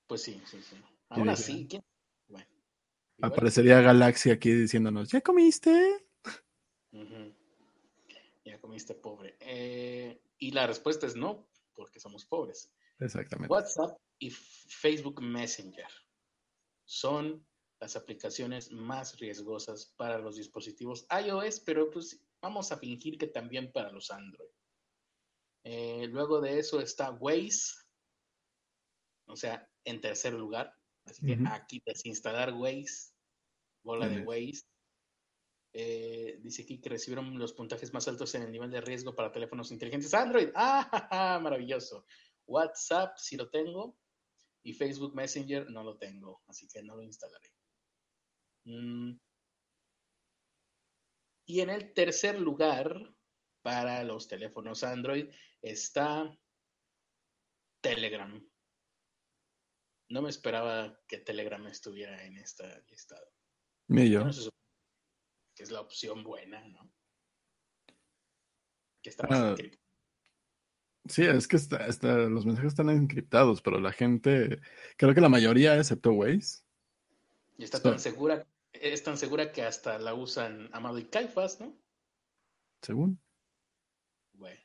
Pues 0.06 0.22
sí, 0.22 0.40
sí, 0.46 0.62
sí. 0.62 0.76
Dije, 1.14 1.30
así, 1.30 1.66
¿quién? 1.68 1.84
Bueno. 2.26 2.46
Aparecería 3.20 3.82
Galaxy 3.82 4.30
aquí 4.30 4.50
diciéndonos, 4.50 5.10
¿ya 5.10 5.20
comiste? 5.20 6.06
Ya 8.44 8.58
comiste 8.60 8.94
pobre. 8.94 9.36
Eh, 9.40 10.22
y 10.38 10.50
la 10.52 10.66
respuesta 10.66 11.06
es 11.06 11.16
no, 11.16 11.50
porque 11.74 12.00
somos 12.00 12.24
pobres. 12.24 12.72
Exactamente. 12.98 13.52
WhatsApp 13.52 13.98
y 14.18 14.30
Facebook 14.30 15.20
Messenger 15.20 15.86
son 16.86 17.46
las 17.78 17.94
aplicaciones 17.94 18.72
más 18.72 19.18
riesgosas 19.18 19.92
para 19.98 20.18
los 20.18 20.36
dispositivos 20.36 21.06
iOS, 21.10 21.60
pero 21.60 21.90
pues 21.90 22.24
vamos 22.40 22.72
a 22.72 22.78
fingir 22.78 23.18
que 23.18 23.26
también 23.26 23.72
para 23.72 23.90
los 23.90 24.10
Android. 24.10 24.50
Eh, 25.64 26.06
luego 26.08 26.40
de 26.40 26.58
eso 26.58 26.80
está 26.80 27.10
Waze, 27.10 27.74
o 29.26 29.36
sea, 29.36 29.68
en 29.84 30.00
tercer 30.00 30.32
lugar. 30.32 30.74
Así 31.04 31.24
que 31.24 31.34
Ujú. 31.34 31.44
aquí 31.50 31.82
desinstalar 31.84 32.52
Waze, 32.54 33.12
bola 33.82 34.08
de. 34.08 34.22
Waze. 34.22 34.64
Eh, 35.74 36.38
dice 36.40 36.62
aquí 36.62 36.80
que 36.80 36.88
recibieron 36.88 37.38
los 37.38 37.52
puntajes 37.52 37.92
más 37.92 38.08
altos 38.08 38.34
en 38.34 38.42
el 38.42 38.50
nivel 38.50 38.70
de 38.70 38.80
riesgo 38.80 39.14
para 39.14 39.30
teléfonos 39.30 39.70
inteligentes 39.70 40.14
Android. 40.14 40.50
¡Ah, 40.54 41.38
maravilloso! 41.42 42.06
WhatsApp 42.46 43.16
sí 43.18 43.36
lo 43.36 43.50
tengo 43.50 43.98
y 44.62 44.72
Facebook 44.72 45.14
Messenger 45.14 45.70
no 45.70 45.84
lo 45.84 45.96
tengo, 45.98 46.42
así 46.46 46.66
que 46.66 46.82
no 46.82 46.96
lo 46.96 47.02
instalaré. 47.02 47.52
Mm. 48.64 49.18
Y 51.50 51.60
en 51.62 51.70
el 51.70 51.94
tercer 51.94 52.38
lugar 52.38 53.14
para 53.62 54.04
los 54.04 54.28
teléfonos 54.28 54.84
Android 54.84 55.30
está 55.62 56.30
Telegram. 57.80 58.46
No 60.10 60.22
me 60.22 60.28
esperaba 60.28 61.00
que 61.08 61.18
Telegram 61.18 61.66
estuviera 61.66 62.22
en 62.24 62.36
esta 62.36 62.78
listado. 62.88 63.26
Ni 63.88 64.10
yo. 64.10 64.30
Se 64.30 64.50
que 65.56 65.62
es 65.62 65.70
la 65.70 65.80
opción 65.80 66.22
buena, 66.22 66.60
¿no? 66.68 66.92
Que 69.02 69.08
está 69.10 69.24
Ah, 69.24 69.30
más 69.30 69.50
encriptada. 69.52 69.82
Sí, 71.08 71.22
es 71.24 71.48
que 71.48 71.56
está, 71.56 71.86
está- 71.86 72.28
los 72.28 72.44
mensajes 72.44 72.72
están 72.72 72.90
encriptados, 72.90 73.62
pero 73.62 73.80
la 73.80 73.92
gente, 73.92 74.60
creo 74.98 75.14
que 75.14 75.20
la 75.22 75.30
mayoría, 75.30 75.76
excepto 75.78 76.12
Waze, 76.12 76.62
Y 77.56 77.64
está 77.64 77.78
So- 77.78 77.90
tan 77.90 77.98
segura, 77.98 78.46
es 78.80 79.02
tan 79.02 79.16
segura 79.18 79.52
que 79.52 79.62
hasta 79.62 79.98
la 79.98 80.14
usan 80.14 80.68
Amado 80.72 80.98
y 80.98 81.04
Caifás, 81.06 81.60
¿no? 81.60 81.76
según. 82.82 83.20
Bueno. 84.32 84.60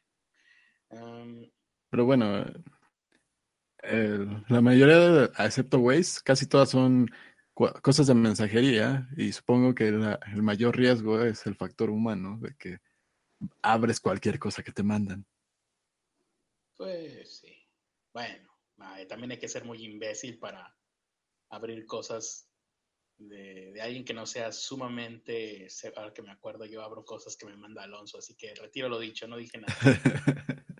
Am, 0.92 1.52
Pero 1.90 2.06
bueno, 2.06 2.46
el- 3.80 4.44
la 4.48 4.62
mayoría, 4.62 4.98
de- 5.00 5.32
excepto 5.40 5.80
Waze, 5.80 6.22
casi 6.24 6.48
todas 6.48 6.70
son 6.70 7.10
cosas 7.54 8.08
de 8.08 8.16
mensajería 8.16 9.08
y 9.16 9.32
supongo 9.32 9.76
que 9.76 9.92
la- 9.92 10.20
el 10.34 10.42
mayor 10.42 10.76
riesgo 10.76 11.22
es 11.22 11.46
el 11.46 11.56
factor 11.56 11.90
humano, 11.90 12.40
de 12.42 12.56
que 12.56 12.80
abres 13.62 14.00
cualquier 14.00 14.40
cosa 14.40 14.64
que 14.64 14.72
te 14.72 14.84
mandan. 14.84 15.26
pues 16.76 17.40
sí. 17.40 17.56
Bueno, 18.14 18.50
también 19.08 19.32
hay 19.32 19.40
que 19.40 19.48
ser 19.48 19.64
muy 19.64 19.84
imbécil 19.86 20.40
para 20.40 20.76
abrir 21.50 21.86
cosas 21.86 22.50
de, 23.18 23.72
de 23.72 23.82
alguien 23.82 24.04
que 24.06 24.14
no 24.14 24.26
sea 24.26 24.52
sumamente. 24.52 25.68
Ahora 25.96 26.14
que 26.14 26.22
me 26.22 26.32
acuerdo, 26.32 26.66
yo 26.66 26.82
abro 26.84 27.06
cosas 27.06 27.36
que 27.38 27.46
me 27.46 27.56
manda 27.56 27.84
Alonso, 27.84 28.18
así 28.18 28.36
que 28.36 28.54
retiro 28.56 28.90
lo 28.90 29.00
dicho, 29.00 29.28
no 29.28 29.38
dije 29.38 29.60
nada. 29.60 29.74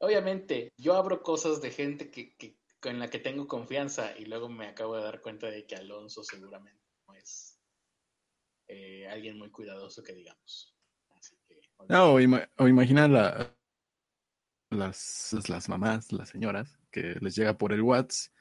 Obviamente, 0.00 0.72
yo 0.76 0.94
abro 0.94 1.22
cosas 1.22 1.60
de 1.60 1.70
gente 1.70 2.10
que, 2.10 2.36
que- 2.36 2.56
con 2.80 2.98
la 3.00 3.08
que 3.10 3.18
tengo 3.18 3.48
confianza 3.48 4.16
y 4.16 4.26
luego 4.26 4.48
me 4.48 4.68
acabo 4.68 4.96
de 4.96 5.02
dar 5.02 5.20
cuenta 5.20 5.48
de 5.50 5.66
que 5.66 5.74
Alonso 5.74 6.22
seguramente 6.22 6.80
no 7.08 7.14
es 7.14 7.58
eh, 8.68 9.08
alguien 9.08 9.36
muy 9.36 9.50
cuidadoso 9.50 10.02
que 10.04 10.14
digamos. 10.14 10.76
Así 11.10 11.36
que, 11.48 11.58
no, 11.88 12.12
o, 12.14 12.20
ima- 12.20 12.48
o 12.58 12.68
imagina 12.68 13.08
la- 13.08 13.52
las, 14.70 15.34
las 15.48 15.68
mamás, 15.68 16.12
las 16.12 16.28
señoras, 16.28 16.78
que 16.92 17.16
les 17.20 17.34
llega 17.34 17.58
por 17.58 17.72
el 17.72 17.82
WhatsApp 17.82 18.32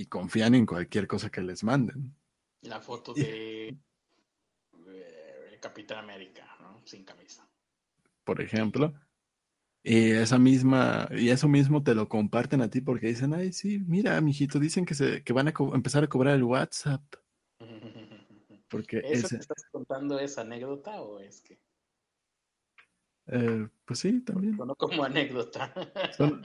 y 0.00 0.06
confían 0.06 0.54
en 0.54 0.64
cualquier 0.66 1.06
cosa 1.06 1.30
que 1.30 1.42
les 1.42 1.62
manden. 1.62 2.14
la 2.62 2.80
foto 2.80 3.12
de 3.14 3.76
Capitán 5.60 5.98
América, 5.98 6.56
¿no? 6.60 6.80
Sin 6.86 7.04
camisa. 7.04 7.46
por 8.24 8.40
ejemplo. 8.40 8.94
Y 9.82 10.10
esa 10.10 10.38
misma, 10.38 11.08
y 11.10 11.30
eso 11.30 11.48
mismo 11.48 11.82
te 11.82 11.94
lo 11.94 12.06
comparten 12.08 12.60
a 12.60 12.68
ti 12.68 12.80
porque 12.82 13.06
dicen, 13.08 13.32
ay, 13.34 13.52
sí, 13.52 13.78
mira, 13.86 14.20
mijito, 14.20 14.58
dicen 14.58 14.84
que 14.84 14.94
se, 14.94 15.22
que 15.24 15.32
van 15.32 15.48
a 15.48 15.54
empezar 15.74 16.04
a 16.04 16.08
cobrar 16.08 16.34
el 16.36 16.44
WhatsApp. 16.44 17.02
Porque 18.68 18.98
¿Eso 18.98 19.26
ese- 19.26 19.36
estás 19.38 19.64
contando 19.72 20.18
es 20.20 20.38
anécdota 20.38 21.00
o 21.02 21.18
es 21.18 21.40
que? 21.40 21.58
eh, 23.26 23.68
pues 23.84 23.98
sí, 23.98 24.20
también. 24.20 24.56
No 24.56 24.74
como 24.76 25.02
anécdota. 25.02 25.74
Son- 26.16 26.44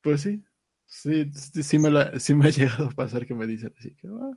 pues 0.00 0.22
sí, 0.22 0.42
sí, 0.92 1.62
sí, 1.62 1.78
me, 1.78 1.90
la- 1.90 2.18
sí 2.20 2.34
me 2.34 2.46
ha 2.46 2.50
llegado 2.50 2.86
a 2.86 2.90
pasar 2.90 3.26
que 3.26 3.34
me 3.34 3.46
dicen 3.46 3.74
así 3.78 3.94
que, 3.94 4.08
"Ah, 4.08 4.32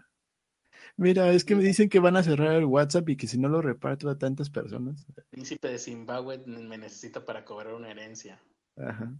mira, 0.97 1.31
es 1.31 1.43
que 1.45 1.55
me 1.55 1.63
dicen 1.63 1.89
que 1.89 1.99
van 1.99 2.15
a 2.15 2.23
cerrar 2.23 2.55
el 2.55 2.65
WhatsApp 2.65 3.09
y 3.09 3.17
que 3.17 3.27
si 3.27 3.37
no 3.37 3.49
lo 3.49 3.61
reparto 3.61 4.09
a 4.09 4.17
tantas 4.17 4.49
personas. 4.49 5.05
Príncipe 5.29 5.67
de 5.67 5.77
Zimbabue 5.79 6.37
me 6.47 6.77
necesita 6.77 7.25
para 7.25 7.43
cobrar 7.43 7.73
una 7.73 7.91
herencia. 7.91 8.41
Ajá. 8.77 9.13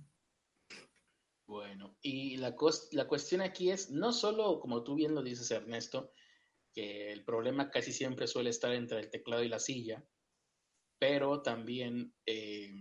Bueno, 1.48 1.96
y 2.02 2.38
la, 2.38 2.56
la 2.92 3.08
cuestión 3.08 3.42
aquí 3.42 3.70
es, 3.70 3.92
no 3.92 4.12
solo, 4.12 4.60
como 4.60 4.84
tú 4.84 4.96
bien 4.96 5.14
lo 5.14 5.22
dices, 5.22 5.52
Ernesto, 5.52 6.12
que 6.74 7.12
el 7.12 7.24
problema 7.24 7.70
casi 7.70 7.92
siempre 7.94 8.28
suele 8.28 8.50
estar 8.50 8.74
entre 8.74 9.00
el 9.00 9.10
teclado 9.12 9.44
y 9.44 9.48
la 9.50 9.60
silla, 9.60 10.04
pero 10.98 11.42
también 11.42 12.14
eh, 12.26 12.74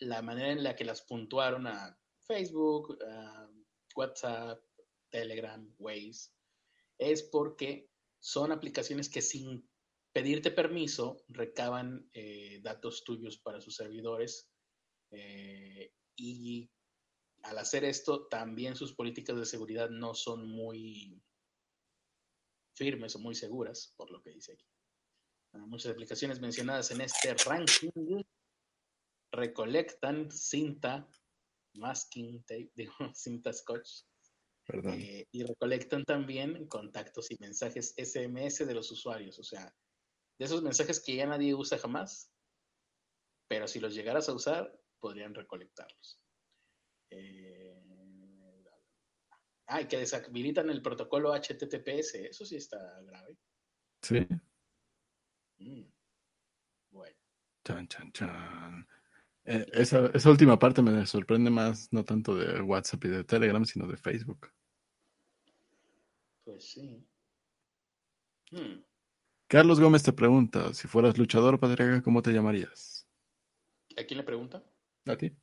la 0.00 0.22
manera 0.22 0.52
en 0.52 0.62
la 0.62 0.76
que 0.76 0.84
las 0.84 1.02
puntuaron 1.02 1.66
a 1.66 1.98
Facebook, 2.26 2.98
a 3.04 3.48
WhatsApp, 3.96 4.62
Telegram, 5.10 5.74
Waze, 5.78 6.30
es 6.98 7.22
porque 7.22 7.90
son 8.18 8.52
aplicaciones 8.52 9.08
que 9.08 9.22
sin 9.22 9.68
pedirte 10.12 10.50
permiso 10.50 11.24
recaban 11.28 12.08
eh, 12.12 12.60
datos 12.62 13.02
tuyos 13.04 13.38
para 13.38 13.60
sus 13.60 13.76
servidores 13.76 14.48
eh, 15.10 15.92
y 16.16 16.70
al 17.42 17.58
hacer 17.58 17.84
esto 17.84 18.26
también 18.28 18.76
sus 18.76 18.94
políticas 18.94 19.36
de 19.36 19.46
seguridad 19.46 19.90
no 19.90 20.14
son 20.14 20.46
muy 20.46 21.20
firmes 22.74 23.16
o 23.16 23.18
muy 23.18 23.34
seguras, 23.34 23.92
por 23.96 24.10
lo 24.10 24.22
que 24.22 24.30
dice 24.30 24.52
aquí. 24.52 24.66
Ah, 25.54 25.66
Muchas 25.66 25.92
aplicaciones 25.92 26.40
mencionadas 26.40 26.90
en 26.90 27.00
este 27.00 27.34
ranking 27.34 28.22
recolectan 29.32 30.30
cinta, 30.30 31.08
masking 31.74 32.42
tape, 32.44 32.70
digo, 32.76 32.94
cinta 33.14 33.52
scotch, 33.52 34.04
Perdón. 34.66 34.94
eh, 35.00 35.26
y 35.32 35.42
recolectan 35.44 36.04
también 36.04 36.66
contactos 36.68 37.30
y 37.30 37.36
mensajes 37.40 37.94
SMS 37.96 38.66
de 38.66 38.74
los 38.74 38.90
usuarios, 38.90 39.38
o 39.38 39.44
sea, 39.44 39.74
de 40.38 40.44
esos 40.44 40.62
mensajes 40.62 41.00
que 41.00 41.16
ya 41.16 41.26
nadie 41.26 41.54
usa 41.54 41.78
jamás, 41.78 42.32
pero 43.48 43.66
si 43.68 43.80
los 43.80 43.94
llegaras 43.94 44.28
a 44.28 44.34
usar, 44.34 44.72
podrían 44.98 45.34
recolectarlos. 45.34 46.20
Eh, 47.10 47.82
ah, 49.66 49.80
y 49.82 49.88
que 49.88 49.98
deshabilitan 49.98 50.70
el 50.70 50.80
protocolo 50.80 51.32
HTTPS, 51.34 52.14
eso 52.30 52.46
sí 52.46 52.56
está 52.56 52.78
grave. 53.02 53.36
Sí. 54.02 54.26
Mm. 55.58 55.92
Bueno, 56.90 57.16
Chan, 57.64 57.86
chan, 57.88 58.12
chan. 58.12 58.88
Eh, 59.44 59.66
esa, 59.72 60.06
esa 60.14 60.30
última 60.30 60.58
parte 60.58 60.82
me 60.82 61.04
sorprende 61.06 61.50
más, 61.50 61.92
no 61.92 62.04
tanto 62.04 62.36
de 62.36 62.60
WhatsApp 62.60 63.04
y 63.04 63.08
de 63.08 63.24
Telegram, 63.24 63.64
sino 63.64 63.86
de 63.86 63.96
Facebook. 63.96 64.48
pues 66.44 66.64
sí. 66.64 67.04
Hmm. 68.50 68.84
Carlos 69.48 69.80
Gómez 69.80 70.02
te 70.02 70.12
pregunta, 70.12 70.72
si 70.74 70.88
fueras 70.88 71.18
luchador 71.18 71.58
patriarca, 71.58 72.02
¿cómo 72.02 72.22
te 72.22 72.32
llamarías? 72.32 73.08
¿A 73.96 74.04
quién 74.04 74.18
le 74.18 74.24
pregunta? 74.24 74.64
¿A 75.06 75.16
ti? 75.16 75.36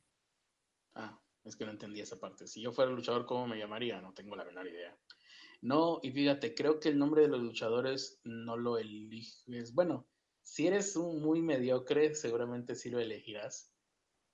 Ah, 0.94 1.20
es 1.44 1.56
que 1.56 1.64
no 1.64 1.70
entendí 1.70 2.00
esa 2.00 2.18
parte. 2.18 2.46
Si 2.46 2.60
yo 2.60 2.72
fuera 2.72 2.90
luchador, 2.90 3.26
¿cómo 3.26 3.46
me 3.46 3.58
llamaría? 3.58 4.00
No 4.00 4.12
tengo 4.12 4.34
la 4.34 4.44
menor 4.44 4.66
idea. 4.66 4.96
No, 5.62 6.00
y 6.02 6.10
fíjate, 6.10 6.54
creo 6.54 6.80
que 6.80 6.88
el 6.88 6.98
nombre 6.98 7.22
de 7.22 7.28
los 7.28 7.40
luchadores 7.40 8.20
no 8.24 8.56
lo 8.56 8.78
eliges. 8.78 9.74
Bueno, 9.74 10.08
si 10.42 10.66
eres 10.66 10.96
un 10.96 11.20
muy 11.20 11.42
mediocre, 11.42 12.14
seguramente 12.14 12.74
sí 12.74 12.90
lo 12.90 12.98
elegirás, 12.98 13.70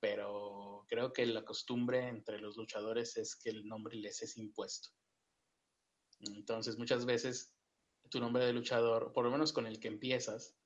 pero 0.06 0.86
creo 0.86 1.12
que 1.12 1.26
la 1.26 1.44
costumbre 1.44 2.06
entre 2.06 2.38
los 2.38 2.56
luchadores 2.56 3.16
es 3.16 3.34
que 3.34 3.50
el 3.50 3.66
nombre 3.66 3.96
les 3.96 4.22
es 4.22 4.36
impuesto. 4.36 4.90
Entonces, 6.20 6.78
muchas 6.78 7.04
veces 7.04 7.52
tu 8.08 8.20
nombre 8.20 8.44
de 8.44 8.52
luchador, 8.52 9.12
por 9.12 9.24
lo 9.24 9.32
menos 9.32 9.52
con 9.52 9.66
el 9.66 9.80
que 9.80 9.88
empiezas, 9.88 10.56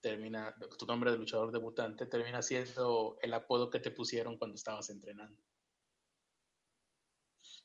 termina, 0.00 0.54
tu 0.78 0.86
nombre 0.86 1.10
de 1.10 1.18
luchador 1.18 1.50
debutante 1.50 2.06
termina 2.06 2.42
siendo 2.42 3.18
el 3.22 3.34
apodo 3.34 3.70
que 3.70 3.80
te 3.80 3.90
pusieron 3.90 4.38
cuando 4.38 4.54
estabas 4.54 4.88
entrenando. 4.88 5.42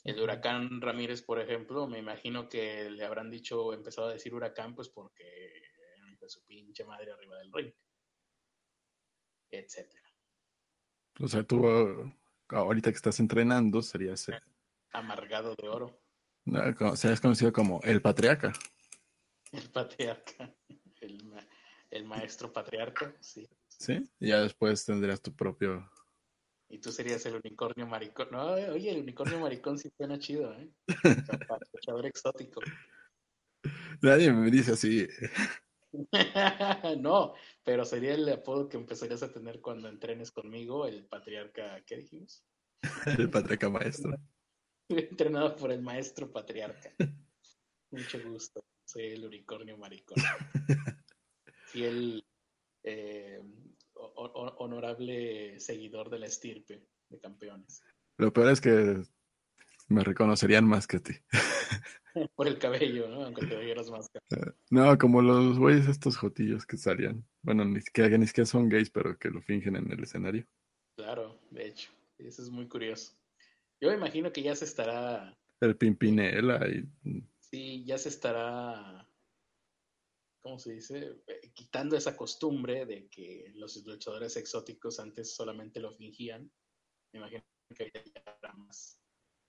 El 0.04 0.20
huracán 0.20 0.82
Ramírez, 0.82 1.22
por 1.22 1.40
ejemplo, 1.40 1.86
me 1.86 2.00
imagino 2.00 2.50
que 2.50 2.90
le 2.90 3.06
habrán 3.06 3.30
dicho, 3.30 3.74
empezado 3.74 4.08
a 4.08 4.14
decir 4.14 4.34
huracán, 4.34 4.74
pues 4.74 4.90
porque 4.90 5.24
hijo 6.12 6.26
de 6.26 6.30
su 6.30 6.44
pinche 6.48 6.84
madre 6.84 7.12
arriba 7.12 7.38
del 7.38 7.54
ring, 7.54 7.72
etcétera. 9.52 10.11
O 11.20 11.28
sea, 11.28 11.44
tú 11.44 11.66
uh, 11.66 12.12
ahorita 12.50 12.92
que 12.92 12.96
estás 12.96 13.20
entrenando 13.20 13.82
serías, 13.82 14.30
eh, 14.30 14.40
Amargado 14.94 15.56
de 15.56 15.68
oro, 15.70 16.00
no, 16.46 16.76
como- 16.76 16.96
serías 16.96 17.22
conocido 17.22 17.54
como 17.54 17.80
el 17.84 18.02
patriarca. 18.02 18.52
el 19.52 19.70
patriarca, 19.70 20.54
el, 21.02 21.24
ma- 21.26 21.48
el 21.90 22.06
maestro 22.06 22.52
patriarca, 22.52 23.14
sí. 23.20 23.48
¿Sí? 23.68 24.10
Y 24.20 24.30
ya 24.30 24.42
después 24.42 24.86
tendrías 24.86 25.22
tu 25.22 25.34
propio... 25.36 25.90
Y 26.70 26.78
tú 26.80 26.92
serías 26.92 27.26
el 27.26 27.36
unicornio 27.36 27.86
maricón. 27.86 28.30
No, 28.32 28.52
oye, 28.54 28.92
el 28.92 29.02
unicornio 29.02 29.40
maricón 29.42 29.78
sí 29.78 29.90
suena 29.98 30.18
chido, 30.20 30.54
¿eh? 30.54 30.70
Luchador 31.74 32.06
exótico. 32.06 32.62
Nadie 34.02 34.32
me 34.32 34.50
dice 34.50 34.72
así. 34.72 35.06
no, 37.00 37.34
pero 37.64 37.86
sería 37.86 38.14
el 38.14 38.28
apodo 38.30 38.68
que 38.70 38.78
empezarías 38.78 39.24
a 39.24 39.32
tener 39.32 39.62
cuando 39.62 39.88
entrenes 39.90 40.32
conmigo, 40.32 40.86
el 40.88 41.06
patriarca, 41.06 41.82
¿qué 41.86 41.98
dijimos? 41.98 42.44
El 43.20 43.30
patriarca 43.30 43.70
maestro. 43.70 44.16
Entrenado 44.90 45.56
por 45.56 45.72
el 45.72 45.82
maestro 45.82 46.32
patriarca. 46.32 46.94
Mucho 47.92 48.20
gusto. 48.28 48.64
Soy 48.86 49.04
el 49.06 49.26
unicornio 49.26 49.78
maricón. 49.78 50.18
Fiel, 51.68 52.26
eh, 52.84 53.40
o- 53.94 54.06
o- 54.16 54.56
honorable 54.58 55.60
seguidor 55.60 56.10
de 56.10 56.20
la 56.20 56.26
estirpe 56.26 56.84
de 57.10 57.20
campeones. 57.20 57.82
Lo 58.18 58.34
peor 58.34 58.52
es 58.52 58.60
que 58.60 59.02
me 59.88 60.04
reconocerían 60.04 60.66
más 60.66 60.88
que 60.88 60.98
a 60.98 61.04
ti. 61.04 61.14
Por 62.36 62.48
el 62.48 62.58
cabello, 62.58 63.08
¿no? 63.08 63.26
Aunque 63.26 63.46
te 63.46 63.58
vieras 63.58 63.90
más. 63.90 64.10
No, 64.70 64.98
como 64.98 65.22
los 65.22 65.58
güeyes 65.58 65.88
estos 65.88 66.18
jotillos 66.18 66.66
que 66.66 66.78
salían. 66.78 67.26
Bueno, 67.42 67.66
ni 67.66 67.82
siquiera, 67.82 68.18
ni 68.18 68.28
siquiera 68.28 68.46
son 68.46 68.70
gays, 68.70 68.90
pero 68.90 69.18
que 69.18 69.30
lo 69.30 69.42
fingen 69.42 69.76
en 69.76 69.92
el 69.92 70.04
escenario. 70.04 70.46
Claro, 70.96 71.40
de 71.50 71.68
hecho. 71.68 71.92
Eso 72.18 72.44
es 72.44 72.50
muy 72.50 72.68
curioso. 72.68 73.14
Yo 73.80 73.90
me 73.90 73.96
imagino 73.96 74.32
que 74.32 74.44
ya 74.44 74.56
se 74.56 74.66
estará. 74.66 75.36
El 75.60 75.76
Pimpinela 75.76 76.68
y. 76.68 76.88
Sí, 77.40 77.84
ya 77.86 77.98
se 77.98 78.10
estará. 78.10 79.08
¿Cómo 80.42 80.60
se 80.60 80.74
dice? 80.74 81.22
Eh, 81.28 81.52
quitando 81.54 81.96
esa 81.96 82.16
costumbre 82.16 82.86
de 82.86 83.08
que 83.08 83.52
los 83.56 83.84
luchadores 83.86 84.38
exóticos 84.38 85.00
antes 85.00 85.36
solamente 85.36 85.80
lo 85.80 85.92
fingían. 85.94 86.52
Me 87.14 87.20
imagino 87.20 87.44
que 87.76 87.92
ya 87.94 88.22
habrá 88.26 88.54
más 88.54 89.00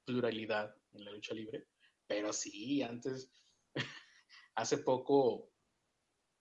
pluralidad 0.04 0.74
en 0.92 1.04
la 1.04 1.12
lucha 1.12 1.34
libre. 1.34 1.66
Pero 2.12 2.30
sí, 2.34 2.82
antes, 2.82 3.32
hace 4.54 4.76
poco, 4.76 5.50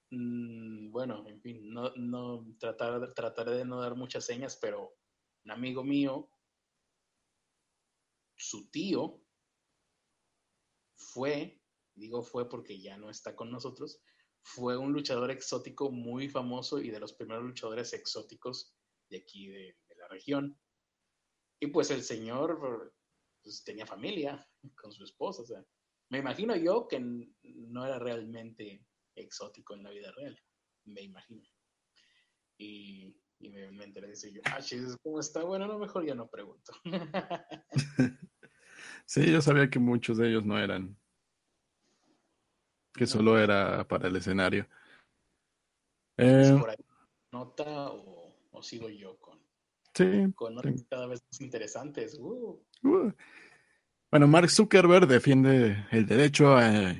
mmm, 0.09 0.91
bueno, 0.91 1.25
en 1.29 1.39
fin, 1.39 1.71
no, 1.71 1.95
no 1.95 2.45
tratar, 2.59 3.13
trataré 3.13 3.55
de 3.55 3.63
no 3.63 3.79
dar 3.79 3.95
muchas 3.95 4.25
señas, 4.25 4.57
pero 4.61 4.97
un 5.45 5.51
amigo 5.51 5.81
mío, 5.81 6.29
su 8.35 8.69
tío, 8.69 9.23
fue, 10.97 11.61
digo 11.95 12.21
fue 12.21 12.49
porque 12.49 12.81
ya 12.81 12.97
no 12.97 13.09
está 13.09 13.33
con 13.33 13.49
nosotros, 13.49 14.03
fue 14.41 14.75
un 14.75 14.91
luchador 14.91 15.31
exótico 15.31 15.89
muy 15.89 16.27
famoso 16.27 16.81
y 16.81 16.89
de 16.89 16.99
los 16.99 17.13
primeros 17.13 17.45
luchadores 17.45 17.93
exóticos 17.93 18.75
de 19.09 19.19
aquí 19.19 19.47
de 19.47 19.77
la 19.95 20.09
región. 20.09 20.59
Y 21.61 21.67
pues 21.67 21.91
el 21.91 22.03
señor 22.03 22.93
pues, 23.43 23.63
tenía 23.63 23.85
familia 23.85 24.47
con 24.75 24.91
su 24.91 25.03
esposa. 25.03 25.41
O 25.41 25.45
sea, 25.45 25.63
me 26.09 26.19
imagino 26.19 26.55
yo 26.55 26.87
que 26.87 26.99
no 26.99 27.85
era 27.85 27.99
realmente 27.99 28.85
exótico 29.15 29.73
en 29.73 29.83
la 29.83 29.91
vida 29.91 30.11
real. 30.11 30.37
Me 30.85 31.01
imagino. 31.01 31.47
Y, 32.57 33.15
me, 33.39 33.71
me, 33.71 33.85
enteré. 33.85 34.13
Y 34.23 34.33
yo, 34.33 34.41
ah, 34.45 34.59
¿cómo 35.01 35.19
está? 35.19 35.43
Bueno, 35.43 35.65
a 35.65 35.67
lo 35.67 35.79
mejor 35.79 36.05
ya 36.05 36.13
no 36.13 36.29
pregunto. 36.29 36.73
sí, 39.05 39.31
yo 39.31 39.41
sabía 39.41 39.69
que 39.69 39.79
muchos 39.79 40.17
de 40.17 40.29
ellos 40.29 40.45
no 40.45 40.59
eran. 40.59 40.97
Que 42.93 43.07
solo 43.07 43.39
era 43.39 43.87
para 43.87 44.09
el 44.09 44.15
escenario. 44.15 44.67
Eh, 46.17 46.55
por 46.59 46.69
ahí 46.69 46.75
nota 47.31 47.91
o, 47.91 48.35
o 48.51 48.61
sigo 48.61 48.89
yo 48.89 49.17
con 49.19 49.30
Sí. 49.93 50.31
Con 50.35 50.55
cada 50.89 51.07
vez 51.07 51.21
más 51.29 51.41
interesantes. 51.41 52.17
Uh. 52.19 52.61
Uh. 52.83 53.13
Bueno, 54.09 54.27
Mark 54.27 54.49
Zuckerberg 54.49 55.07
defiende 55.07 55.85
el 55.91 56.05
derecho 56.05 56.55
a, 56.57 56.95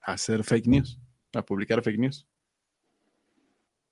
hacer 0.00 0.44
fake 0.44 0.66
news, 0.66 1.00
a 1.32 1.42
publicar 1.42 1.82
fake 1.82 1.98
news. 1.98 2.26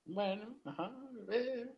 Bueno, 0.05 0.57
ajá. 0.63 0.95
Eh. 1.31 1.75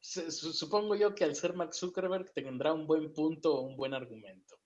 Supongo 0.00 0.96
yo 0.96 1.14
que 1.14 1.22
al 1.22 1.36
ser 1.36 1.54
Mark 1.54 1.74
Zuckerberg 1.74 2.32
tendrá 2.32 2.72
un 2.72 2.86
buen 2.86 3.12
punto 3.12 3.54
o 3.54 3.60
un 3.62 3.76
buen 3.76 3.94
argumento. 3.94 4.58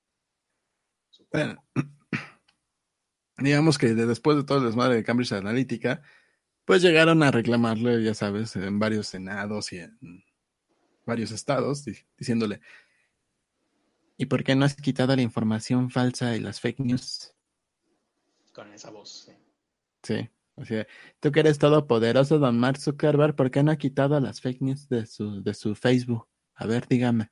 Bueno, 1.31 1.63
digamos 3.37 3.77
que 3.77 3.95
después 3.95 4.39
de 4.39 4.45
todo 4.45 4.59
el 4.59 4.65
desmadre 4.65 4.97
de 4.97 5.05
Cambridge 5.05 5.33
Analytica, 5.33 6.03
pues 6.67 6.83
llegaron 6.83 7.23
a 7.23 7.31
reclamarle, 7.31 8.03
ya 8.03 8.13
sabes, 8.13 8.57
en 8.57 8.79
varios 8.79 9.07
senados 9.07 9.73
y 9.73 9.79
en 9.79 10.25
varios 11.07 11.31
estados, 11.31 11.85
diciéndole, 12.19 12.61
¿y 14.19 14.27
por 14.27 14.43
qué 14.43 14.57
no 14.57 14.65
has 14.65 14.75
quitado 14.75 15.15
la 15.15 15.23
información 15.23 15.91
falsa 15.91 16.37
y 16.37 16.41
las 16.41 16.61
fake 16.61 16.81
news? 16.81 17.33
Con 18.53 18.73
esa 18.73 18.91
voz, 18.91 19.27
sí. 19.27 19.33
Sí, 20.03 20.29
o 20.57 20.65
sea, 20.65 20.87
tú 21.21 21.31
que 21.31 21.41
eres 21.41 21.59
todopoderoso, 21.59 22.39
don 22.39 22.59
Mark 22.59 22.79
Zuckerberg, 22.79 23.37
¿por 23.37 23.51
qué 23.51 23.63
no 23.63 23.71
ha 23.71 23.77
quitado 23.77 24.19
las 24.19 24.41
fake 24.41 24.63
news 24.63 24.89
de 24.89 25.07
su, 25.07 25.43
de 25.43 25.55
su 25.55 25.77
Facebook? 25.77 26.29
A 26.55 26.67
ver, 26.67 26.89
dígame. 26.89 27.31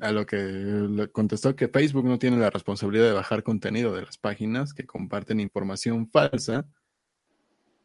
A 0.00 0.12
lo 0.12 0.24
que 0.24 0.36
le 0.36 1.08
contestó 1.12 1.54
que 1.54 1.68
Facebook 1.68 2.06
no 2.06 2.18
tiene 2.18 2.38
la 2.38 2.48
responsabilidad 2.48 3.04
de 3.04 3.12
bajar 3.12 3.42
contenido 3.42 3.94
de 3.94 4.02
las 4.02 4.16
páginas 4.16 4.72
que 4.72 4.86
comparten 4.86 5.40
información 5.40 6.08
falsa, 6.10 6.66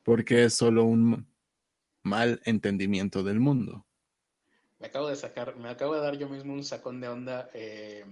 porque 0.04 0.46
es 0.46 0.54
solo 0.54 0.86
un 0.86 1.28
mal 2.04 2.40
entendimiento 2.46 3.22
del 3.22 3.42
mundo. 3.42 3.86
Me 4.80 4.88
acabo 4.88 5.10
de 5.10 5.18
sacar, 5.18 5.58
me 5.58 5.68
acabo 5.68 5.96
de 5.96 6.02
dar 6.02 6.18
yo 6.18 6.30
mismo 6.30 6.54
un 6.54 6.64
sacón 6.64 7.02
de 7.02 7.10
onda 7.10 7.50
eh, 7.54 8.06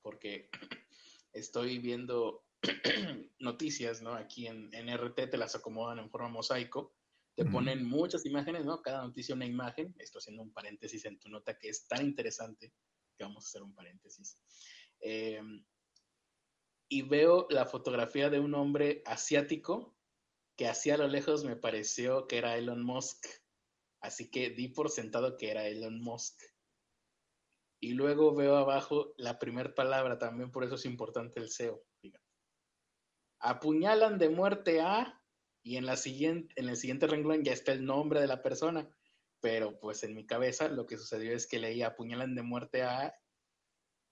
porque 0.00 0.48
estoy 1.34 1.78
viendo 1.80 2.44
noticias, 3.40 4.00
¿no? 4.00 4.14
Aquí 4.14 4.46
en, 4.46 4.72
en, 4.72 4.88
RT 4.96 5.28
te 5.30 5.36
las 5.36 5.54
acomodan 5.54 5.98
en 5.98 6.08
forma 6.08 6.28
mosaico, 6.28 6.94
te 7.34 7.44
ponen 7.44 7.84
muchas 7.84 8.24
imágenes, 8.24 8.64
¿no? 8.64 8.80
Cada 8.80 9.02
noticia 9.02 9.34
una 9.34 9.46
imagen, 9.46 9.94
estoy 9.98 10.20
haciendo 10.20 10.42
un 10.42 10.52
paréntesis 10.52 11.04
en 11.04 11.18
tu 11.18 11.28
nota 11.28 11.58
que 11.58 11.68
es 11.68 11.86
tan 11.86 12.04
interesante 12.04 12.72
vamos 13.24 13.44
a 13.44 13.48
hacer 13.48 13.62
un 13.62 13.74
paréntesis. 13.74 14.40
Eh, 15.00 15.40
y 16.88 17.02
veo 17.02 17.46
la 17.50 17.66
fotografía 17.66 18.30
de 18.30 18.40
un 18.40 18.54
hombre 18.54 19.02
asiático 19.06 19.96
que 20.56 20.66
hacia 20.68 20.96
lo 20.96 21.06
lejos 21.06 21.44
me 21.44 21.56
pareció 21.56 22.26
que 22.26 22.38
era 22.38 22.56
Elon 22.56 22.82
Musk. 22.82 23.26
Así 24.02 24.30
que 24.30 24.50
di 24.50 24.68
por 24.68 24.90
sentado 24.90 25.36
que 25.36 25.50
era 25.50 25.66
Elon 25.66 26.00
Musk. 26.00 26.42
Y 27.80 27.92
luego 27.94 28.34
veo 28.34 28.56
abajo 28.56 29.14
la 29.16 29.38
primera 29.38 29.74
palabra, 29.74 30.18
también 30.18 30.50
por 30.50 30.64
eso 30.64 30.74
es 30.74 30.84
importante 30.84 31.40
el 31.40 31.48
SEO. 31.48 31.82
Apuñalan 33.38 34.18
de 34.18 34.28
muerte 34.28 34.80
a, 34.82 35.22
y 35.62 35.76
en, 35.76 35.86
la 35.86 35.96
siguiente, 35.96 36.52
en 36.56 36.68
el 36.68 36.76
siguiente 36.76 37.06
renglón 37.06 37.42
ya 37.42 37.52
está 37.52 37.72
el 37.72 37.86
nombre 37.86 38.20
de 38.20 38.26
la 38.26 38.42
persona 38.42 38.86
pero 39.40 39.78
pues 39.78 40.02
en 40.02 40.14
mi 40.14 40.26
cabeza 40.26 40.68
lo 40.68 40.86
que 40.86 40.98
sucedió 40.98 41.34
es 41.34 41.46
que 41.46 41.58
leía 41.58 41.88
apuñalan 41.88 42.34
de 42.34 42.42
muerte 42.42 42.82
a 42.82 43.14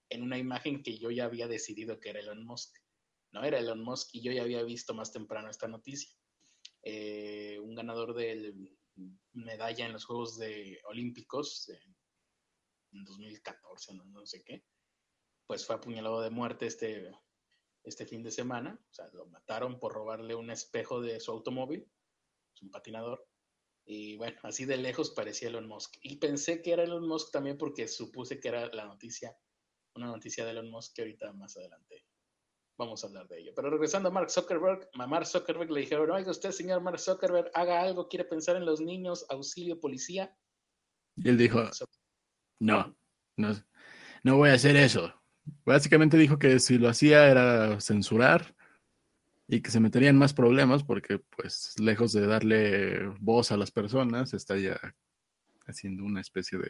en 0.09 0.23
una 0.23 0.37
imagen 0.37 0.81
que 0.81 0.97
yo 0.97 1.11
ya 1.11 1.25
había 1.25 1.47
decidido 1.47 1.99
que 1.99 2.09
era 2.09 2.19
Elon 2.19 2.43
Musk. 2.43 2.75
No 3.31 3.43
era 3.43 3.59
Elon 3.59 3.81
Musk 3.81 4.09
y 4.13 4.21
yo 4.21 4.31
ya 4.31 4.41
había 4.41 4.63
visto 4.63 4.93
más 4.93 5.11
temprano 5.11 5.49
esta 5.49 5.67
noticia. 5.67 6.11
Eh, 6.81 7.59
un 7.59 7.75
ganador 7.75 8.15
de 8.15 8.55
medalla 9.33 9.85
en 9.85 9.93
los 9.93 10.05
Juegos 10.05 10.37
de 10.37 10.79
Olímpicos 10.85 11.69
en 12.91 13.03
2014, 13.03 13.93
no, 13.93 14.25
sé 14.25 14.43
qué, 14.43 14.65
pues 15.45 15.65
fue 15.65 15.75
apuñalado 15.75 16.21
de 16.21 16.31
muerte 16.31 16.65
este, 16.65 17.11
este 17.83 18.05
fin 18.07 18.23
de 18.23 18.31
semana. 18.31 18.79
O 18.89 18.93
sea, 18.93 19.07
lo 19.13 19.27
mataron 19.27 19.79
por 19.79 19.93
robarle 19.93 20.33
un 20.33 20.49
espejo 20.49 21.01
de 21.01 21.19
su 21.19 21.31
automóvil, 21.31 21.87
es 22.55 22.61
un 22.63 22.71
patinador 22.71 23.28
y 23.89 24.17
bueno, 24.17 24.37
así 24.43 24.65
de 24.65 24.77
lejos 24.77 25.09
parecía 25.09 25.49
Elon 25.49 25.67
Musk. 25.67 25.95
Y 26.03 26.17
pensé 26.17 26.61
que 26.61 26.73
era 26.73 26.83
Elon 26.83 27.07
Musk 27.07 27.31
también 27.31 27.57
porque 27.57 27.87
supuse 27.87 28.39
que 28.39 28.47
era 28.47 28.67
la 28.67 28.85
noticia, 28.85 29.35
una 29.95 30.05
noticia 30.05 30.45
de 30.45 30.51
Elon 30.51 30.69
Musk 30.69 30.95
que 30.95 31.01
ahorita 31.01 31.33
más 31.33 31.57
adelante 31.57 32.05
vamos 32.77 33.03
a 33.03 33.07
hablar 33.07 33.27
de 33.27 33.39
ello. 33.39 33.51
Pero 33.55 33.71
regresando 33.71 34.09
a 34.09 34.11
Mark 34.11 34.29
Zuckerberg, 34.29 34.87
a 34.93 35.07
Mark 35.07 35.25
Zuckerberg 35.25 35.71
le 35.71 35.81
dijeron, 35.81 36.09
oiga 36.11 36.31
usted, 36.31 36.51
señor 36.51 36.81
Mark 36.81 36.99
Zuckerberg, 36.99 37.51
haga 37.53 37.81
algo, 37.81 38.07
quiere 38.07 38.25
pensar 38.25 38.55
en 38.55 38.65
los 38.65 38.79
niños, 38.79 39.25
auxilio, 39.27 39.79
policía. 39.79 40.33
Y 41.17 41.27
él 41.27 41.37
dijo, 41.37 41.61
no, 42.59 42.95
no, 43.35 43.55
no 44.23 44.37
voy 44.37 44.49
a 44.49 44.53
hacer 44.53 44.77
eso. 44.77 45.13
Básicamente 45.65 46.15
dijo 46.15 46.37
que 46.37 46.59
si 46.59 46.77
lo 46.77 46.87
hacía 46.87 47.27
era 47.27 47.81
censurar 47.81 48.55
y 49.51 49.63
que 49.63 49.71
se 49.71 49.79
meterían 49.79 50.15
más 50.15 50.33
problemas 50.35 50.83
porque 50.83 51.17
pues 51.17 51.73
lejos 51.79 52.13
de 52.13 52.27
darle 52.27 53.07
voz 53.19 53.51
a 53.51 53.57
las 53.57 53.71
personas 53.71 54.35
estaría 54.35 54.79
haciendo 55.65 56.03
una 56.03 56.21
especie 56.21 56.59
de 56.59 56.69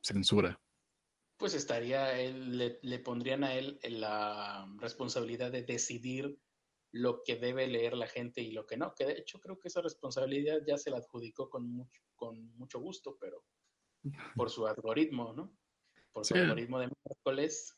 censura. 0.00 0.60
Pues 1.36 1.54
estaría, 1.54 2.12
le, 2.14 2.78
le, 2.82 2.98
pondrían 3.00 3.42
a 3.42 3.54
él 3.54 3.80
la 3.82 4.72
responsabilidad 4.78 5.50
de 5.50 5.64
decidir 5.64 6.38
lo 6.92 7.22
que 7.24 7.34
debe 7.34 7.66
leer 7.66 7.94
la 7.94 8.06
gente 8.06 8.42
y 8.42 8.52
lo 8.52 8.64
que 8.64 8.76
no, 8.76 8.94
que 8.94 9.04
de 9.04 9.18
hecho 9.18 9.40
creo 9.40 9.58
que 9.58 9.66
esa 9.66 9.82
responsabilidad 9.82 10.60
ya 10.64 10.78
se 10.78 10.90
la 10.90 10.98
adjudicó 10.98 11.50
con 11.50 11.68
mucho, 11.68 12.00
con 12.14 12.56
mucho 12.56 12.78
gusto, 12.78 13.16
pero 13.20 13.44
por 14.36 14.50
su 14.50 14.68
algoritmo, 14.68 15.32
¿no? 15.32 15.52
Por 16.12 16.24
su 16.24 16.34
algoritmo 16.34 16.78
de 16.78 16.90
miércoles, 17.04 17.76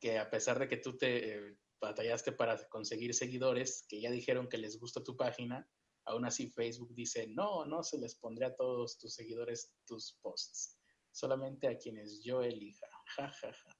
que 0.00 0.18
a 0.18 0.28
pesar 0.28 0.58
de 0.58 0.68
que 0.68 0.76
tú 0.76 0.96
te 0.96 1.56
batallaste 1.80 2.32
para 2.32 2.68
conseguir 2.68 3.14
seguidores 3.14 3.84
que 3.88 4.00
ya 4.00 4.10
dijeron 4.10 4.48
que 4.48 4.58
les 4.58 4.78
gusta 4.78 5.02
tu 5.02 5.16
página, 5.16 5.68
aún 6.04 6.24
así 6.24 6.50
Facebook 6.50 6.94
dice, 6.94 7.26
no, 7.28 7.64
no 7.64 7.82
se 7.82 7.98
les 7.98 8.14
pondré 8.14 8.46
a 8.46 8.54
todos 8.54 8.98
tus 8.98 9.14
seguidores 9.14 9.74
tus 9.84 10.18
posts, 10.22 10.78
solamente 11.10 11.68
a 11.68 11.76
quienes 11.76 12.22
yo 12.22 12.42
elija. 12.42 12.86
Ja, 13.16 13.30
ja, 13.30 13.52
ja. 13.52 13.70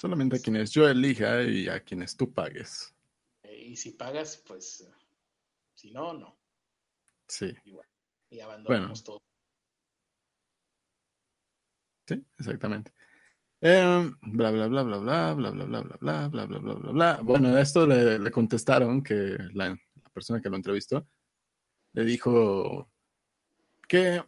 Solamente 0.00 0.36
a 0.36 0.38
quienes 0.38 0.70
yo 0.70 0.88
elija 0.88 1.42
y 1.42 1.68
a 1.68 1.82
quienes 1.82 2.16
tú 2.16 2.32
pagues. 2.32 2.94
Eh, 3.42 3.70
y 3.70 3.76
si 3.76 3.92
pagas, 3.92 4.42
pues, 4.46 4.88
si 5.74 5.90
no, 5.90 6.12
no. 6.12 6.38
Sí. 7.26 7.52
Igual. 7.64 7.88
Y 8.30 8.38
abandonamos 8.38 9.02
todo. 9.02 9.22
Sí, 12.06 12.24
exactamente. 12.38 12.92
Eh, 13.60 14.10
bla, 14.22 14.50
bla, 14.50 14.66
bla, 14.68 14.82
bla, 14.82 14.98
bla, 14.98 15.34
bla, 15.34 15.50
bla, 15.50 15.64
bla, 15.64 15.80
bla, 15.80 15.96
bla, 15.98 16.28
bla, 16.28 16.28
bla, 16.28 16.58
bla, 16.58 16.74
bla, 16.74 16.92
bla. 16.92 17.20
Bueno, 17.22 17.48
a 17.48 17.60
esto 17.60 17.86
le, 17.86 18.18
le 18.18 18.30
contestaron 18.30 19.02
que 19.02 19.36
la, 19.54 19.68
la 19.70 20.10
persona 20.12 20.40
que 20.40 20.50
lo 20.50 20.56
entrevistó 20.56 21.06
le 21.94 22.04
dijo 22.04 22.90
que 23.88 24.22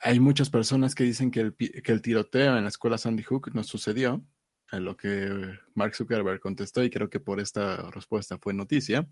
hay 0.00 0.20
muchas 0.20 0.50
personas 0.50 0.94
que 0.94 1.04
dicen 1.04 1.30
que 1.30 1.40
el, 1.40 1.54
que 1.54 1.92
el 1.92 2.02
tiroteo 2.02 2.56
en 2.56 2.62
la 2.64 2.68
escuela 2.68 2.98
Sandy 2.98 3.22
Hook 3.22 3.50
no 3.54 3.62
sucedió, 3.62 4.24
a 4.70 4.80
lo 4.80 4.96
que 4.96 5.58
Mark 5.74 5.94
Zuckerberg 5.94 6.40
contestó 6.40 6.82
y 6.82 6.90
creo 6.90 7.10
que 7.10 7.20
por 7.20 7.40
esta 7.40 7.90
respuesta 7.90 8.38
fue 8.38 8.54
noticia. 8.54 9.06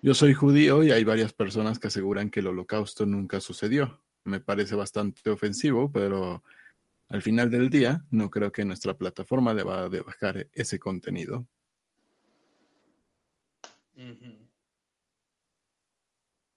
Yo 0.00 0.14
soy 0.14 0.32
judío 0.32 0.84
y 0.84 0.92
hay 0.92 1.02
varias 1.04 1.32
personas 1.32 1.78
que 1.78 1.88
aseguran 1.88 2.30
que 2.30 2.40
el 2.40 2.46
holocausto 2.46 3.04
nunca 3.04 3.40
sucedió. 3.40 4.00
Me 4.24 4.40
parece 4.40 4.74
bastante 4.74 5.28
ofensivo, 5.30 5.90
pero 5.90 6.44
al 7.08 7.22
final 7.22 7.50
del 7.50 7.70
día 7.70 8.04
no 8.10 8.30
creo 8.30 8.50
que 8.52 8.64
nuestra 8.64 8.96
plataforma 8.96 9.54
deba 9.54 9.88
de 9.88 10.00
bajar 10.00 10.48
ese 10.52 10.78
contenido. 10.78 11.46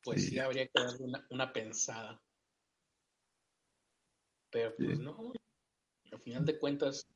Pues 0.04 0.26
sí, 0.26 0.40
habría 0.40 0.68
que 0.68 0.72
darle 0.74 1.06
una, 1.06 1.28
una 1.30 1.54
pensada. 1.54 2.22
Pero 4.52 4.76
pues 4.76 4.98
sí. 4.98 5.04
no, 5.04 5.34
al 6.12 6.22
final 6.22 6.46
de 6.46 6.58
cuentas, 6.58 7.08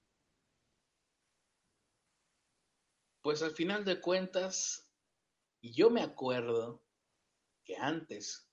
pues 3.22 3.42
al 3.42 3.52
final 3.52 3.84
de 3.86 4.00
cuentas, 4.00 4.92
yo 5.62 5.90
me 5.90 6.02
acuerdo 6.02 6.84
que 7.64 7.76
antes, 7.78 8.48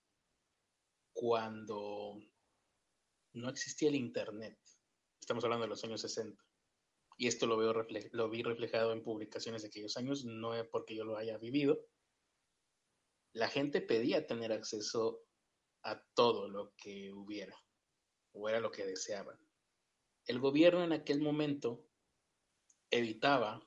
cuando 1.12 2.22
no 3.32 3.48
existía 3.50 3.88
el 3.88 3.96
Internet, 3.96 4.58
estamos 5.30 5.44
hablando 5.44 5.66
de 5.66 5.68
los 5.68 5.84
años 5.84 6.00
60, 6.00 6.44
y 7.16 7.28
esto 7.28 7.46
lo, 7.46 7.56
veo 7.56 7.72
lo 8.10 8.28
vi 8.30 8.42
reflejado 8.42 8.92
en 8.92 9.04
publicaciones 9.04 9.62
de 9.62 9.68
aquellos 9.68 9.96
años, 9.96 10.24
no 10.24 10.56
es 10.56 10.66
porque 10.66 10.96
yo 10.96 11.04
lo 11.04 11.16
haya 11.16 11.38
vivido, 11.38 11.86
la 13.32 13.46
gente 13.46 13.80
pedía 13.80 14.26
tener 14.26 14.50
acceso 14.50 15.22
a 15.84 16.02
todo 16.14 16.48
lo 16.48 16.74
que 16.74 17.12
hubiera 17.12 17.56
o 18.32 18.48
era 18.48 18.58
lo 18.58 18.72
que 18.72 18.84
deseaban. 18.84 19.38
El 20.26 20.40
gobierno 20.40 20.82
en 20.82 20.94
aquel 20.94 21.20
momento 21.20 21.86
evitaba 22.90 23.64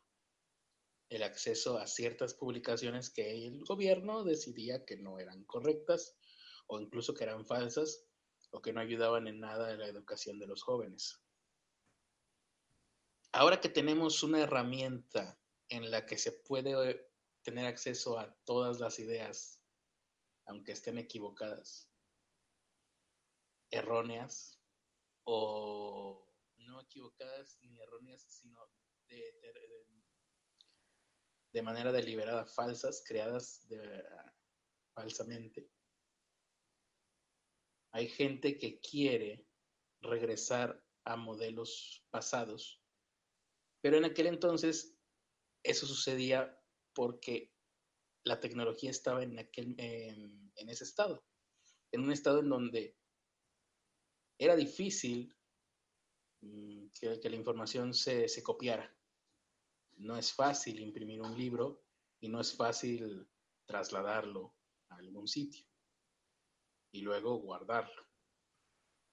el 1.08 1.24
acceso 1.24 1.78
a 1.78 1.88
ciertas 1.88 2.34
publicaciones 2.34 3.10
que 3.10 3.48
el 3.48 3.64
gobierno 3.64 4.26
decidía 4.26 4.84
que 4.84 4.98
no 4.98 5.18
eran 5.18 5.46
correctas 5.46 6.18
o 6.68 6.82
incluso 6.82 7.14
que 7.14 7.24
eran 7.24 7.46
falsas 7.46 8.06
o 8.52 8.62
que 8.62 8.74
no 8.74 8.82
ayudaban 8.82 9.30
en 9.30 9.40
nada 9.40 9.70
a 9.70 9.78
la 9.78 9.88
educación 9.88 10.40
de 10.40 10.48
los 10.48 10.62
jóvenes. 10.62 11.23
Ahora 13.36 13.60
que 13.60 13.68
tenemos 13.68 14.22
una 14.22 14.42
herramienta 14.42 15.40
en 15.68 15.90
la 15.90 16.06
que 16.06 16.20
se 16.20 16.32
puede 16.32 17.10
tener 17.42 17.66
acceso 17.66 18.20
a 18.20 18.32
todas 18.46 18.80
las 18.80 19.00
ideas, 19.00 19.60
aunque 20.46 20.74
estén 20.74 21.00
equivocadas, 21.00 21.90
erróneas 23.72 24.62
o 25.24 26.32
no 26.58 26.82
equivocadas 26.82 27.58
ni 27.64 27.80
erróneas, 27.80 28.22
sino 28.22 28.70
de, 31.52 31.62
manera 31.64 31.92
deliberada 31.92 32.46
falsas, 32.46 33.04
creadas 33.04 33.68
falsamente. 34.94 35.72
Hay 37.94 38.08
gente 38.10 38.60
que 38.60 38.80
quiere 38.80 39.48
regresar 40.02 40.84
a 41.04 41.16
modelos 41.16 42.06
pasados, 42.12 42.83
pero 43.84 43.98
en 43.98 44.06
aquel 44.06 44.28
entonces 44.28 44.98
eso 45.62 45.86
sucedía 45.86 46.58
porque 46.94 47.54
la 48.24 48.40
tecnología 48.40 48.90
estaba 48.90 49.24
en, 49.24 49.38
aquel, 49.38 49.76
en, 49.78 50.70
ese 50.70 50.86
estado, 50.86 51.26
en 51.92 52.02
un 52.02 52.14
estado 52.14 52.40
en 52.40 52.48
donde 52.48 52.98
era 54.40 54.56
difícil 54.56 55.36
mm, 56.42 56.88
que, 56.98 57.20
que, 57.20 57.30
la 57.30 57.36
información 57.36 57.94
se, 57.94 58.30
se, 58.30 58.42
copiara. 58.42 58.98
No 59.98 60.16
es 60.16 60.32
fácil 60.32 60.80
imprimir 60.80 61.22
un 61.22 61.38
libro 61.38 61.84
y 62.22 62.30
no 62.30 62.40
es 62.40 62.56
fácil 62.56 63.28
trasladarlo 63.66 64.56
a 64.88 64.96
algún 64.96 65.28
sitio 65.28 65.68
y 66.94 67.02
luego 67.02 67.36
guardarlo. 67.36 68.08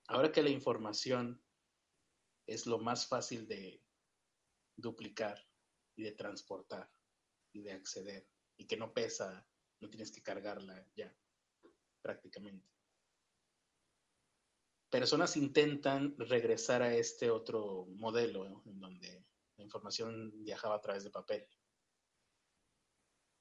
Ahora 0.06 0.30
que 0.30 0.42
la 0.42 0.50
información 0.50 1.42
es 2.46 2.66
lo 2.66 2.78
más 2.78 3.08
fácil 3.08 3.48
de 3.48 3.82
duplicar 4.80 5.46
y 5.96 6.02
de 6.02 6.12
transportar 6.12 6.90
y 7.52 7.62
de 7.62 7.72
acceder 7.72 8.28
y 8.56 8.66
que 8.66 8.76
no 8.76 8.92
pesa, 8.92 9.46
no 9.80 9.88
tienes 9.88 10.12
que 10.12 10.22
cargarla 10.22 10.86
ya 10.94 11.14
prácticamente 12.02 12.70
personas 14.90 15.36
intentan 15.36 16.14
regresar 16.18 16.82
a 16.82 16.94
este 16.94 17.30
otro 17.30 17.86
modelo 17.94 18.62
en 18.66 18.80
donde 18.80 19.24
la 19.56 19.64
información 19.64 20.32
viajaba 20.42 20.74
a 20.74 20.80
través 20.80 21.04
de 21.04 21.10
papel. 21.10 21.46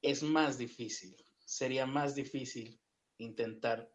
Es 0.01 0.21
más 0.23 0.57
difícil, 0.57 1.17
sería 1.39 1.85
más 1.85 2.15
difícil 2.15 2.79
intentar 3.17 3.91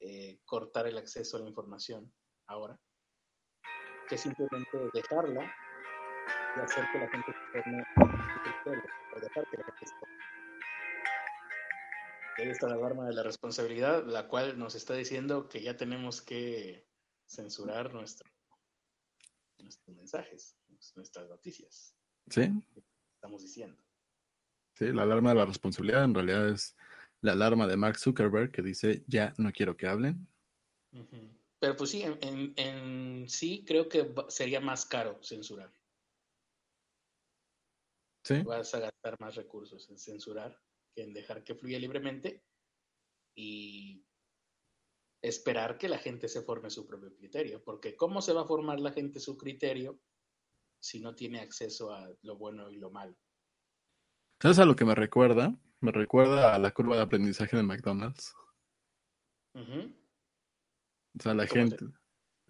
eh, 0.00 0.40
cortar 0.44 0.86
el 0.86 0.98
acceso 0.98 1.36
a 1.36 1.40
la 1.40 1.48
información 1.48 2.12
ahora 2.48 2.78
que 4.08 4.18
simplemente 4.18 4.78
dejarla 4.92 5.52
y 6.56 6.60
hacer 6.60 6.84
que 6.92 6.98
la 6.98 7.08
gente 7.08 7.32
se 7.32 7.62
forme 7.62 7.84
o 9.14 9.20
dejar 9.20 9.46
que 9.50 9.56
la 9.56 9.64
gente 9.64 9.86
se 9.86 9.94
forme. 9.98 10.16
Ahí 12.38 12.48
está 12.48 12.68
la 12.68 12.74
alarma 12.74 13.06
de 13.06 13.14
la 13.14 13.22
responsabilidad, 13.22 14.04
la 14.06 14.28
cual 14.28 14.58
nos 14.58 14.74
está 14.74 14.94
diciendo 14.94 15.48
que 15.48 15.62
ya 15.62 15.76
tenemos 15.76 16.20
que 16.20 16.86
censurar 17.26 17.92
nuestro, 17.94 18.30
nuestros 19.58 19.96
mensajes, 19.96 20.56
nuestras 20.94 21.28
noticias. 21.28 21.94
Sí. 22.28 22.50
Estamos 23.14 23.42
diciendo. 23.42 23.82
Sí, 24.74 24.92
la 24.92 25.02
alarma 25.02 25.30
de 25.30 25.36
la 25.36 25.46
responsabilidad 25.46 26.04
en 26.04 26.14
realidad 26.14 26.48
es 26.50 26.76
la 27.22 27.32
alarma 27.32 27.66
de 27.66 27.76
Mark 27.76 27.98
Zuckerberg 27.98 28.52
que 28.52 28.62
dice 28.62 29.02
ya 29.06 29.32
no 29.38 29.50
quiero 29.52 29.76
que 29.76 29.86
hablen. 29.86 30.28
Uh 30.92 30.98
-huh. 30.98 31.36
Pero 31.58 31.76
pues 31.76 31.90
sí, 31.90 32.02
en, 32.02 32.18
en, 32.20 32.52
en, 32.56 33.28
sí 33.28 33.64
creo 33.66 33.88
que 33.88 34.14
sería 34.28 34.60
más 34.60 34.84
caro 34.84 35.18
censurar. 35.22 35.72
Sí. 38.26 38.42
Vas 38.42 38.74
a 38.74 38.80
gastar 38.80 39.14
más 39.20 39.36
recursos 39.36 39.88
en 39.88 39.98
censurar 39.98 40.60
que 40.92 41.04
en 41.04 41.14
dejar 41.14 41.44
que 41.44 41.54
fluya 41.54 41.78
libremente 41.78 42.42
y 43.36 44.04
esperar 45.22 45.78
que 45.78 45.88
la 45.88 45.98
gente 45.98 46.26
se 46.26 46.42
forme 46.42 46.68
su 46.68 46.88
propio 46.88 47.14
criterio, 47.14 47.62
porque 47.62 47.94
¿cómo 47.96 48.20
se 48.20 48.32
va 48.32 48.42
a 48.42 48.46
formar 48.46 48.80
la 48.80 48.90
gente 48.90 49.20
su 49.20 49.36
criterio 49.36 50.00
si 50.80 50.98
no 50.98 51.14
tiene 51.14 51.38
acceso 51.38 51.92
a 51.92 52.12
lo 52.22 52.36
bueno 52.36 52.68
y 52.68 52.78
lo 52.78 52.90
malo? 52.90 53.16
¿Sabes 54.42 54.58
a 54.58 54.64
lo 54.64 54.74
que 54.74 54.84
me 54.84 54.96
recuerda? 54.96 55.56
Me 55.80 55.92
recuerda 55.92 56.52
a 56.52 56.58
la 56.58 56.72
curva 56.72 56.96
de 56.96 57.02
aprendizaje 57.02 57.56
de 57.56 57.62
McDonald's. 57.62 58.34
Uh 59.54 59.60
-huh. 59.60 59.96
O 61.18 61.22
sea, 61.22 61.32
la 61.32 61.46
gente... 61.46 61.76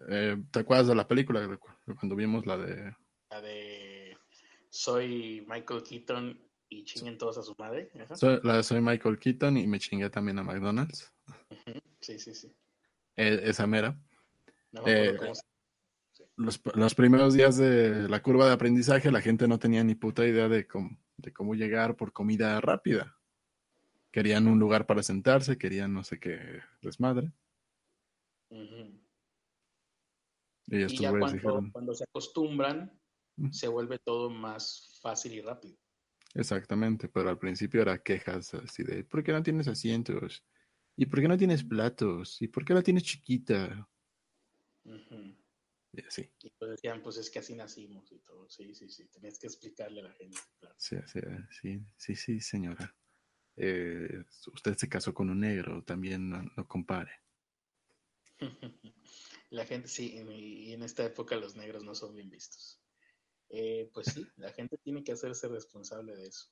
Eh, 0.09 0.37
¿Te 0.51 0.59
acuerdas 0.59 0.87
de 0.87 0.95
la 0.95 1.07
película 1.07 1.59
cuando 1.99 2.15
vimos 2.15 2.47
la 2.47 2.57
de... 2.57 2.95
La 3.29 3.41
de... 3.41 3.76
Soy 4.69 5.45
Michael 5.47 5.83
Keaton 5.83 6.39
y 6.69 6.83
chinguen 6.83 7.17
todos 7.17 7.37
a 7.37 7.43
su 7.43 7.55
madre. 7.57 7.89
Soy, 8.15 8.39
la 8.43 8.61
Soy 8.63 8.81
Michael 8.81 9.19
Keaton 9.19 9.57
y 9.57 9.67
me 9.67 9.79
chingué 9.79 10.09
también 10.09 10.39
a 10.39 10.43
McDonald's. 10.43 11.13
Sí, 11.99 12.19
sí, 12.19 12.33
sí. 12.35 12.53
Eh, 13.15 13.41
esa 13.43 13.65
mera. 13.65 13.99
No, 14.71 14.83
eh, 14.85 15.17
sí. 16.11 16.23
los, 16.35 16.61
los, 16.75 16.95
primeros 16.95 17.33
días 17.33 17.57
de 17.57 18.07
la 18.07 18.21
curva 18.21 18.45
de 18.47 18.53
aprendizaje 18.53 19.11
la 19.11 19.21
gente 19.21 19.47
no 19.47 19.59
tenía 19.59 19.83
ni 19.83 19.95
puta 19.95 20.25
idea 20.25 20.47
de 20.49 20.67
cómo, 20.67 20.97
de 21.17 21.33
cómo 21.33 21.55
llegar 21.55 21.95
por 21.95 22.13
comida 22.13 22.59
rápida. 22.61 23.17
Querían 24.11 24.47
un 24.47 24.59
lugar 24.59 24.85
para 24.85 25.03
sentarse, 25.03 25.57
querían 25.57 25.93
no 25.93 26.03
sé 26.03 26.19
qué 26.19 26.61
desmadre. 26.81 27.31
Uh 28.49 28.57
-huh. 28.57 29.01
Y, 30.67 30.83
y 30.83 30.97
ya 30.97 31.09
cuando, 31.09 31.31
dijeron... 31.31 31.71
cuando, 31.71 31.93
se 31.93 32.03
acostumbran. 32.03 32.91
Se 33.51 33.67
vuelve 33.67 33.99
todo 33.99 34.29
más 34.29 34.99
fácil 35.01 35.33
y 35.33 35.41
rápido. 35.41 35.77
Exactamente, 36.33 37.07
pero 37.07 37.29
al 37.29 37.37
principio 37.37 37.81
era 37.81 38.01
quejas 38.01 38.53
así 38.53 38.83
de 38.83 39.03
¿por 39.03 39.23
qué 39.23 39.31
no 39.31 39.41
tienes 39.41 39.67
asientos? 39.67 40.43
¿Y 40.95 41.05
por 41.05 41.21
qué 41.21 41.27
no 41.27 41.37
tienes 41.37 41.63
platos? 41.63 42.41
¿Y 42.41 42.47
por 42.47 42.65
qué 42.65 42.73
la 42.73 42.81
tienes 42.81 43.03
chiquita? 43.03 43.87
Uh 44.83 44.91
-huh. 44.91 45.37
Y 45.93 46.05
así. 46.05 46.29
Y 46.41 46.49
pues 46.51 46.71
decían, 46.71 47.01
pues 47.01 47.17
es 47.17 47.29
que 47.29 47.39
así 47.39 47.55
nacimos 47.55 48.11
y 48.11 48.19
todo. 48.19 48.49
Sí, 48.49 48.73
sí, 48.75 48.89
sí. 48.89 49.07
Tenías 49.07 49.39
que 49.39 49.47
explicarle 49.47 50.01
a 50.01 50.03
la 50.05 50.13
gente. 50.13 50.37
Claro. 50.59 50.75
Sí, 50.77 50.95
sí, 51.05 51.19
sí, 51.49 51.85
sí, 51.97 52.15
sí 52.15 52.41
señora. 52.41 52.95
Eh, 53.55 54.23
usted 54.53 54.77
se 54.77 54.89
casó 54.89 55.13
con 55.13 55.29
un 55.29 55.39
negro, 55.39 55.83
también 55.83 56.29
no, 56.29 56.43
no 56.55 56.67
compare. 56.67 57.11
La 59.49 59.65
gente, 59.65 59.87
sí, 59.87 60.13
y 60.13 60.73
en 60.73 60.83
esta 60.83 61.05
época 61.05 61.35
los 61.37 61.55
negros 61.55 61.83
no 61.83 61.95
son 61.95 62.13
bien 62.13 62.29
vistos. 62.29 62.81
Eh, 63.49 63.89
pues 63.93 64.07
sí, 64.07 64.27
la 64.37 64.51
gente 64.51 64.77
tiene 64.77 65.03
que 65.03 65.13
hacerse 65.13 65.47
responsable 65.47 66.15
de 66.15 66.27
eso. 66.27 66.49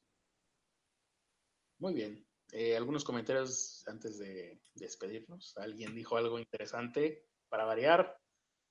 Muy 1.80 1.94
bien. 1.94 2.26
Eh, 2.52 2.76
algunos 2.78 3.04
comentarios 3.04 3.84
antes 3.88 4.18
de 4.18 4.62
despedirnos. 4.76 5.58
¿Alguien 5.58 5.94
dijo 5.96 6.16
algo 6.16 6.40
interesante 6.40 7.28
para 7.50 7.66
variar? 7.66 8.18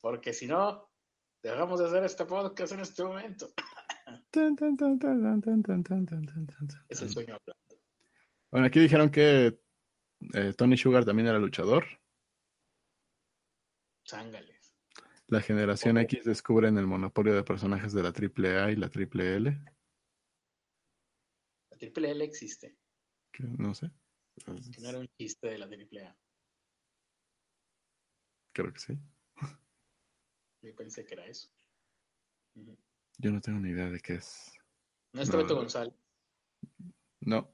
Porque 0.01 0.33
si 0.33 0.47
no, 0.47 0.91
dejamos 1.43 1.81
de 1.81 1.87
hacer 1.87 2.05
este 2.05 2.25
podcast 2.25 2.73
en 2.73 2.81
este 2.81 3.05
momento. 3.05 3.53
es 6.89 7.03
el 7.03 7.11
sueño 7.11 7.35
hablando. 7.35 7.85
Bueno, 8.51 8.67
aquí 8.67 8.81
dijeron 8.81 9.11
que 9.11 9.61
eh, 10.33 10.55
Tony 10.57 10.77
Sugar 10.77 11.05
también 11.05 11.29
era 11.29 11.39
luchador. 11.39 11.85
Zángales. 14.09 14.54
La 15.29 15.41
generación 15.41 15.97
X 15.99 16.25
descubren 16.25 16.77
el 16.77 16.87
monopolio 16.87 17.35
de 17.35 17.43
personajes 17.43 17.93
de 17.93 18.03
la 18.03 18.11
AAA 18.11 18.73
y 18.73 18.77
la 18.77 18.91
Triple 18.91 19.37
L. 19.37 19.51
La 21.71 21.79
Triple 21.79 22.11
L 22.11 22.25
existe. 22.25 22.77
no 23.39 23.75
sé. 23.75 23.91
Que 24.37 24.81
no 24.81 24.89
era 24.89 24.99
un 24.99 25.09
chiste 25.17 25.49
de 25.49 25.59
la 25.59 25.67
AAA. 25.67 26.17
Creo 28.53 28.73
que 28.73 28.79
sí. 28.79 28.99
Yo 30.63 30.75
pensé 30.75 31.05
que 31.05 31.15
era 31.15 31.27
eso. 31.27 31.51
Yo 33.19 33.33
no 33.33 33.41
tengo 33.41 33.59
ni 33.61 33.71
idea 33.71 33.91
de 33.91 34.01
qué 34.01 34.15
es. 34.15 34.53
¿No 35.13 35.23
está 35.23 35.37
Beto 35.37 35.57
González? 35.57 35.95
No. 37.21 37.53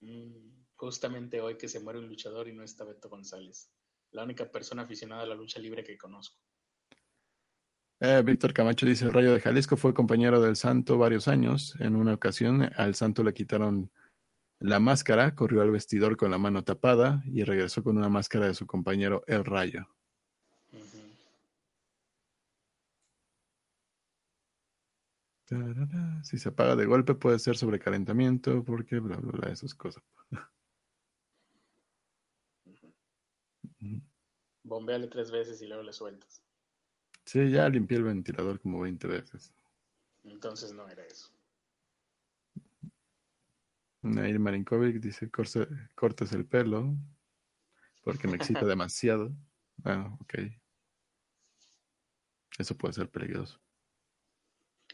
Mm, 0.00 0.64
justamente 0.76 1.40
hoy 1.40 1.56
que 1.56 1.68
se 1.68 1.80
muere 1.80 1.98
un 1.98 2.08
luchador 2.08 2.48
y 2.48 2.52
no 2.52 2.62
está 2.62 2.84
Beto 2.84 3.08
González. 3.08 3.70
La 4.10 4.24
única 4.24 4.50
persona 4.50 4.82
aficionada 4.82 5.22
a 5.22 5.26
la 5.26 5.34
lucha 5.34 5.58
libre 5.58 5.82
que 5.82 5.98
conozco. 5.98 6.40
Eh, 8.00 8.22
Víctor 8.24 8.52
Camacho 8.52 8.86
dice, 8.86 9.08
Rayo 9.10 9.32
de 9.32 9.40
Jalisco 9.40 9.76
fue 9.76 9.94
compañero 9.94 10.40
del 10.40 10.56
Santo 10.56 10.98
varios 10.98 11.28
años. 11.28 11.74
En 11.78 11.96
una 11.96 12.14
ocasión 12.14 12.70
al 12.76 12.94
Santo 12.94 13.22
le 13.22 13.32
quitaron 13.32 13.90
la 14.58 14.80
máscara, 14.80 15.34
corrió 15.34 15.62
al 15.62 15.70
vestidor 15.70 16.16
con 16.16 16.30
la 16.30 16.38
mano 16.38 16.64
tapada 16.64 17.22
y 17.26 17.44
regresó 17.44 17.82
con 17.82 17.96
una 17.96 18.08
máscara 18.08 18.46
de 18.46 18.54
su 18.54 18.66
compañero 18.66 19.22
El 19.26 19.44
Rayo. 19.44 19.88
Si 26.22 26.38
se 26.38 26.48
apaga 26.48 26.74
de 26.74 26.86
golpe 26.86 27.14
puede 27.14 27.38
ser 27.38 27.56
sobrecalentamiento, 27.56 28.64
porque 28.64 28.98
bla, 28.98 29.16
bla, 29.16 29.32
bla, 29.32 29.52
esas 29.52 29.74
cosas. 29.74 30.02
Bombeale 34.62 35.08
tres 35.08 35.30
veces 35.30 35.60
y 35.62 35.66
luego 35.66 35.82
le 35.82 35.92
sueltas. 35.92 36.43
Sí, 37.24 37.50
ya 37.50 37.68
limpié 37.68 37.98
el 37.98 38.04
ventilador 38.04 38.60
como 38.60 38.80
20 38.80 39.06
veces. 39.06 39.52
Entonces 40.24 40.72
no 40.72 40.88
era 40.88 41.04
eso. 41.04 41.30
Nair 44.02 44.38
Marinkovic 44.38 45.00
dice, 45.00 45.30
cortes 45.30 46.32
el 46.32 46.46
pelo 46.46 46.94
porque 48.02 48.28
me 48.28 48.36
excita 48.36 48.66
demasiado. 48.66 49.32
Ah, 49.84 50.16
ok. 50.20 50.34
Eso 52.58 52.76
puede 52.76 52.94
ser 52.94 53.10
peligroso. 53.10 53.60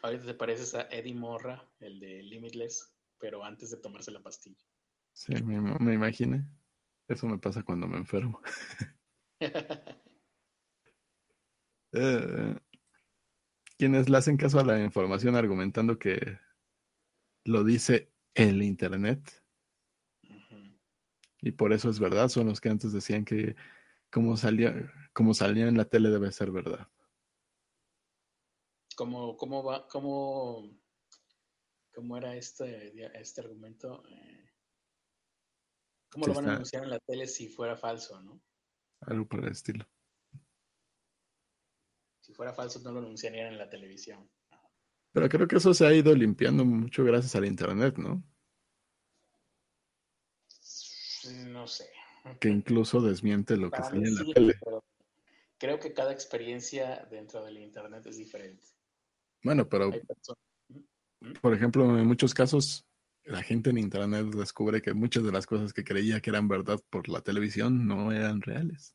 Ahorita 0.02 0.24
te 0.24 0.34
pareces 0.34 0.74
a 0.74 0.82
Eddie 0.82 1.14
Morra, 1.14 1.68
el 1.80 2.00
de 2.00 2.22
Limitless, 2.22 2.94
pero 3.18 3.44
antes 3.44 3.70
de 3.70 3.76
tomarse 3.76 4.10
la 4.10 4.22
pastilla. 4.22 4.64
Sí, 5.12 5.34
me, 5.42 5.60
me 5.60 5.94
imaginé. 5.94 6.46
Eso 7.06 7.26
me 7.26 7.38
pasa 7.38 7.62
cuando 7.62 7.86
me 7.86 7.98
enfermo. 7.98 8.40
Eh, 11.92 12.56
quienes 13.76 14.08
le 14.08 14.18
hacen 14.18 14.36
caso 14.36 14.60
a 14.60 14.64
la 14.64 14.82
información 14.82 15.36
argumentando 15.36 15.98
que 15.98 16.38
lo 17.44 17.64
dice 17.64 18.12
el 18.34 18.62
Internet. 18.62 19.42
Y 21.42 21.52
por 21.52 21.72
eso 21.72 21.88
es 21.88 21.98
verdad, 21.98 22.28
son 22.28 22.48
los 22.48 22.60
que 22.60 22.68
antes 22.68 22.92
decían 22.92 23.24
que 23.24 23.56
como 24.10 24.36
salía, 24.36 24.92
como 25.14 25.32
salía 25.32 25.66
en 25.68 25.78
la 25.78 25.86
tele 25.86 26.10
debe 26.10 26.30
ser 26.32 26.50
verdad. 26.50 26.86
¿Cómo, 28.96 29.36
cómo 29.38 29.64
va, 29.64 29.88
cómo, 29.88 30.78
cómo 31.94 32.16
era 32.18 32.36
este, 32.36 32.92
este 33.18 33.40
argumento? 33.40 34.02
Eh, 34.10 34.50
¿Cómo 36.10 36.26
lo 36.26 36.34
van 36.34 36.48
a 36.50 36.52
anunciar 36.54 36.84
en 36.84 36.90
la 36.90 36.98
tele 36.98 37.26
si 37.26 37.48
fuera 37.48 37.76
falso, 37.76 38.20
no? 38.20 38.42
Algo 39.00 39.26
por 39.26 39.44
el 39.44 39.52
estilo. 39.52 39.88
Si 42.30 42.36
fuera 42.36 42.52
falso, 42.52 42.78
no 42.78 42.92
lo 42.92 43.00
anunciarían 43.00 43.48
en 43.48 43.58
la 43.58 43.68
televisión. 43.68 44.30
Pero 45.10 45.28
creo 45.28 45.48
que 45.48 45.56
eso 45.56 45.74
se 45.74 45.84
ha 45.84 45.92
ido 45.92 46.14
limpiando 46.14 46.64
mucho 46.64 47.02
gracias 47.02 47.34
al 47.34 47.44
Internet, 47.44 47.98
¿no? 47.98 48.22
No 51.48 51.66
sé. 51.66 51.90
Que 52.38 52.48
incluso 52.48 53.00
desmiente 53.00 53.56
lo 53.56 53.68
que 53.68 53.82
sale 53.82 54.06
en 54.06 54.14
la 54.14 54.32
tele. 54.32 54.54
creo 55.58 55.80
que 55.80 55.92
cada 55.92 56.12
experiencia 56.12 57.04
dentro 57.10 57.44
del 57.44 57.58
Internet 57.58 58.06
es 58.06 58.16
diferente. 58.16 58.64
Bueno, 59.42 59.68
pero 59.68 59.90
por 61.40 61.52
ejemplo, 61.52 61.98
en 61.98 62.06
muchos 62.06 62.32
casos 62.32 62.86
la 63.24 63.42
gente 63.42 63.70
en 63.70 63.78
Internet 63.78 64.26
descubre 64.26 64.80
que 64.80 64.94
muchas 64.94 65.24
de 65.24 65.32
las 65.32 65.48
cosas 65.48 65.72
que 65.72 65.82
creía 65.82 66.20
que 66.20 66.30
eran 66.30 66.46
verdad 66.46 66.80
por 66.90 67.08
la 67.08 67.22
televisión 67.22 67.88
no 67.88 68.12
eran 68.12 68.40
reales. 68.40 68.94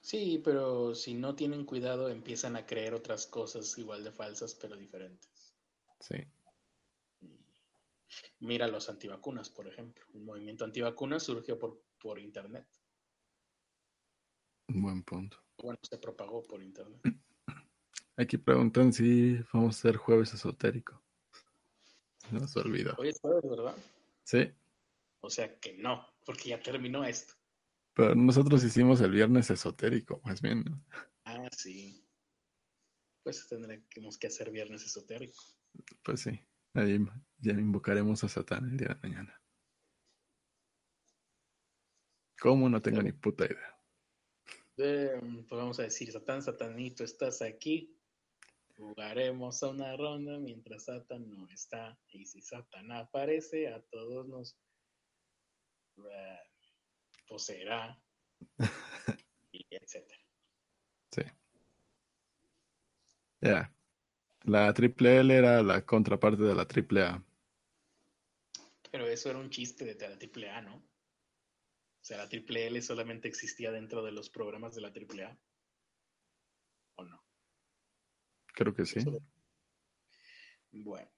Sí, 0.00 0.40
pero 0.42 0.94
si 0.94 1.14
no 1.14 1.34
tienen 1.34 1.64
cuidado 1.64 2.08
empiezan 2.08 2.56
a 2.56 2.66
creer 2.66 2.94
otras 2.94 3.26
cosas 3.26 3.76
igual 3.78 4.02
de 4.02 4.12
falsas, 4.12 4.54
pero 4.54 4.76
diferentes. 4.76 5.54
Sí. 6.00 6.16
Mira 8.40 8.66
los 8.66 8.88
antivacunas, 8.88 9.50
por 9.50 9.68
ejemplo. 9.68 10.04
El 10.14 10.22
movimiento 10.22 10.64
antivacunas 10.64 11.22
surgió 11.22 11.58
por, 11.58 11.82
por 12.00 12.18
Internet. 12.18 12.66
buen 14.68 15.02
punto. 15.02 15.36
Bueno, 15.62 15.78
se 15.82 15.98
propagó 15.98 16.42
por 16.42 16.62
Internet. 16.62 17.00
Aquí 18.16 18.38
preguntan 18.38 18.92
si 18.92 19.36
vamos 19.52 19.76
a 19.76 19.78
hacer 19.78 19.96
jueves 19.96 20.32
esotérico. 20.32 21.02
No 22.30 22.46
se 22.46 22.60
olvida. 22.60 22.94
Hoy 22.98 23.08
es 23.08 23.20
jueves, 23.20 23.48
¿verdad? 23.48 23.76
Sí. 24.24 24.50
O 25.20 25.30
sea 25.30 25.58
que 25.58 25.74
no, 25.74 26.06
porque 26.24 26.50
ya 26.50 26.62
terminó 26.62 27.04
esto. 27.04 27.34
Pero 28.00 28.14
nosotros 28.14 28.64
hicimos 28.64 28.98
el 29.02 29.10
viernes 29.10 29.50
esotérico, 29.50 30.22
más 30.24 30.40
bien. 30.40 30.64
Ah, 31.24 31.50
sí. 31.54 32.02
Pues 33.22 33.46
tendremos 33.46 34.16
que 34.16 34.28
hacer 34.28 34.50
viernes 34.50 34.86
esotérico. 34.86 35.42
Pues 36.02 36.22
sí. 36.22 36.40
Ahí 36.72 36.98
ya 37.40 37.52
invocaremos 37.52 38.24
a 38.24 38.28
Satán 38.30 38.70
el 38.70 38.78
día 38.78 38.88
de 38.88 39.08
mañana. 39.08 39.42
¿Cómo? 42.40 42.70
No 42.70 42.80
tengo 42.80 43.02
ni 43.02 43.12
puta 43.12 43.44
idea. 43.44 43.78
pues 44.76 45.50
vamos 45.50 45.78
a 45.78 45.82
decir, 45.82 46.10
Satán, 46.10 46.40
Satanito, 46.42 47.04
estás 47.04 47.42
aquí. 47.42 47.94
Jugaremos 48.78 49.62
a 49.62 49.68
una 49.68 49.94
ronda 49.94 50.38
mientras 50.38 50.86
Satan 50.86 51.28
no 51.28 51.46
está. 51.50 52.00
Y 52.08 52.24
si 52.24 52.40
Satan 52.40 52.92
aparece, 52.92 53.68
a 53.68 53.82
todos 53.82 54.26
nos 54.26 54.56
uh, 55.98 56.49
poseerá. 57.30 57.96
y 59.52 59.64
etcétera. 59.70 60.20
Sí. 61.12 61.22
Ya. 63.40 63.72
La 64.42 64.74
triple 64.74 65.18
L 65.20 65.34
era 65.34 65.62
la 65.62 65.86
contraparte 65.86 66.42
de 66.42 66.54
la 66.54 66.66
triple 66.66 67.04
A. 67.04 67.24
Pero 68.90 69.06
eso 69.06 69.30
era 69.30 69.38
un 69.38 69.48
chiste 69.50 69.84
de 69.84 70.08
la 70.08 70.18
triple 70.18 70.50
A, 70.50 70.60
¿no? 70.60 70.76
O 70.76 72.04
sea, 72.04 72.18
la 72.18 72.28
triple 72.28 72.66
L 72.66 72.82
solamente 72.82 73.28
existía 73.28 73.70
dentro 73.70 74.02
de 74.02 74.10
los 74.10 74.28
programas 74.28 74.74
de 74.74 74.80
la 74.80 74.92
triple 74.92 75.24
A. 75.24 75.38
¿O 76.96 77.04
no? 77.04 77.22
Creo 78.54 78.74
que 78.74 78.84
sí. 78.84 79.00
Bueno. 80.72 81.08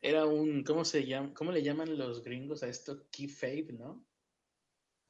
Era 0.00 0.24
un, 0.24 0.64
¿cómo 0.64 0.84
se 0.84 1.04
llama? 1.04 1.34
¿Cómo 1.34 1.52
le 1.52 1.62
llaman 1.62 1.96
los 1.98 2.24
gringos 2.24 2.62
a 2.62 2.68
esto? 2.68 3.06
Key 3.10 3.28
Fave, 3.28 3.72
¿no? 3.72 4.04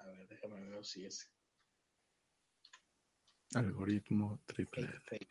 A 0.02 0.06
ver, 0.06 0.28
déjame 0.28 0.68
ver 0.68 0.84
si 0.84 1.04
es. 1.04 1.30
Algoritmo 3.54 4.42
triple 4.46 4.88
L. 5.10 5.28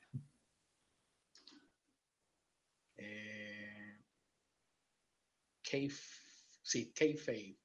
Eh, 2.95 3.99
sí, 6.61 6.93
K-Fave. 6.93 7.57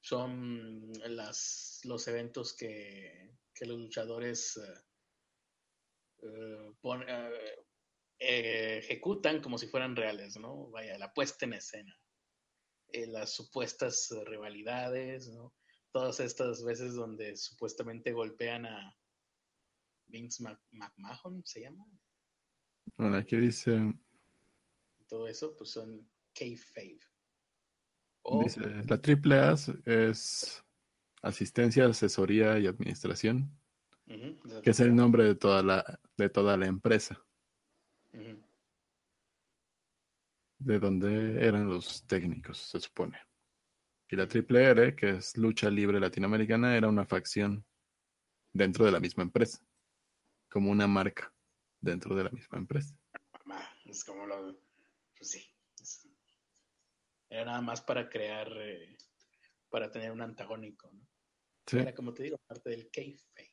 Son 0.00 0.92
las, 1.08 1.80
los 1.84 2.06
eventos 2.06 2.54
que, 2.54 3.36
que 3.52 3.66
los 3.66 3.78
luchadores 3.78 4.56
eh, 4.56 4.84
eh, 6.22 6.74
eh, 8.18 8.78
ejecutan 8.78 9.40
como 9.40 9.58
si 9.58 9.66
fueran 9.66 9.96
reales, 9.96 10.36
¿no? 10.36 10.70
Vaya, 10.70 10.96
la 10.98 11.12
puesta 11.12 11.44
en 11.44 11.54
escena. 11.54 11.98
Eh, 12.92 13.06
las 13.06 13.34
supuestas 13.34 14.14
rivalidades, 14.26 15.28
¿no? 15.28 15.52
Todas 15.92 16.20
estas 16.20 16.64
veces 16.64 16.94
donde 16.94 17.36
supuestamente 17.36 18.12
golpean 18.12 18.66
a, 18.66 18.96
Vince 20.08 20.42
McMahon 20.70 21.44
se 21.44 21.62
llama. 21.62 21.84
Bueno, 22.96 23.16
aquí 23.16 23.36
dice. 23.36 23.94
Todo 25.08 25.28
eso, 25.28 25.56
pues 25.56 25.70
son. 25.70 26.08
Dice, 28.42 28.60
la 28.86 29.00
triple 29.00 29.36
A 29.36 29.54
es 29.86 30.62
asistencia, 31.22 31.86
asesoría 31.86 32.58
y 32.58 32.66
administración, 32.66 33.58
que 34.62 34.70
es 34.70 34.80
el 34.80 34.94
nombre 34.94 35.24
de 35.24 35.34
toda 35.34 35.62
la, 35.62 36.00
de 36.18 36.28
toda 36.28 36.58
la 36.58 36.66
empresa. 36.66 37.24
De 40.58 40.78
donde 40.78 41.44
eran 41.44 41.68
los 41.68 42.06
técnicos, 42.06 42.58
se 42.58 42.80
supone. 42.80 43.18
Y 44.08 44.16
la 44.16 44.26
triple 44.26 44.64
R, 44.64 44.94
que 44.94 45.10
es 45.10 45.36
lucha 45.36 45.68
libre 45.68 46.00
latinoamericana, 46.00 46.76
era 46.76 46.88
una 46.88 47.04
facción 47.04 47.64
dentro 48.52 48.84
de 48.84 48.92
la 48.92 49.00
misma 49.00 49.24
empresa, 49.24 49.64
como 50.48 50.70
una 50.70 50.86
marca 50.86 51.32
dentro 51.80 52.14
de 52.14 52.24
la 52.24 52.30
misma 52.30 52.58
empresa. 52.58 52.96
Es 53.84 54.04
como 54.04 54.26
lo... 54.26 54.58
Pues 55.16 55.30
sí. 55.30 55.52
Era 57.28 57.44
nada 57.46 57.60
más 57.60 57.80
para 57.80 58.08
crear, 58.08 58.48
eh, 58.56 58.96
para 59.68 59.90
tener 59.90 60.12
un 60.12 60.22
antagónico, 60.22 60.90
¿no? 60.92 61.06
Era 61.72 61.92
como 61.94 62.14
te 62.14 62.22
digo, 62.22 62.38
parte 62.46 62.70
del 62.70 62.90
kayfabe. 62.90 63.52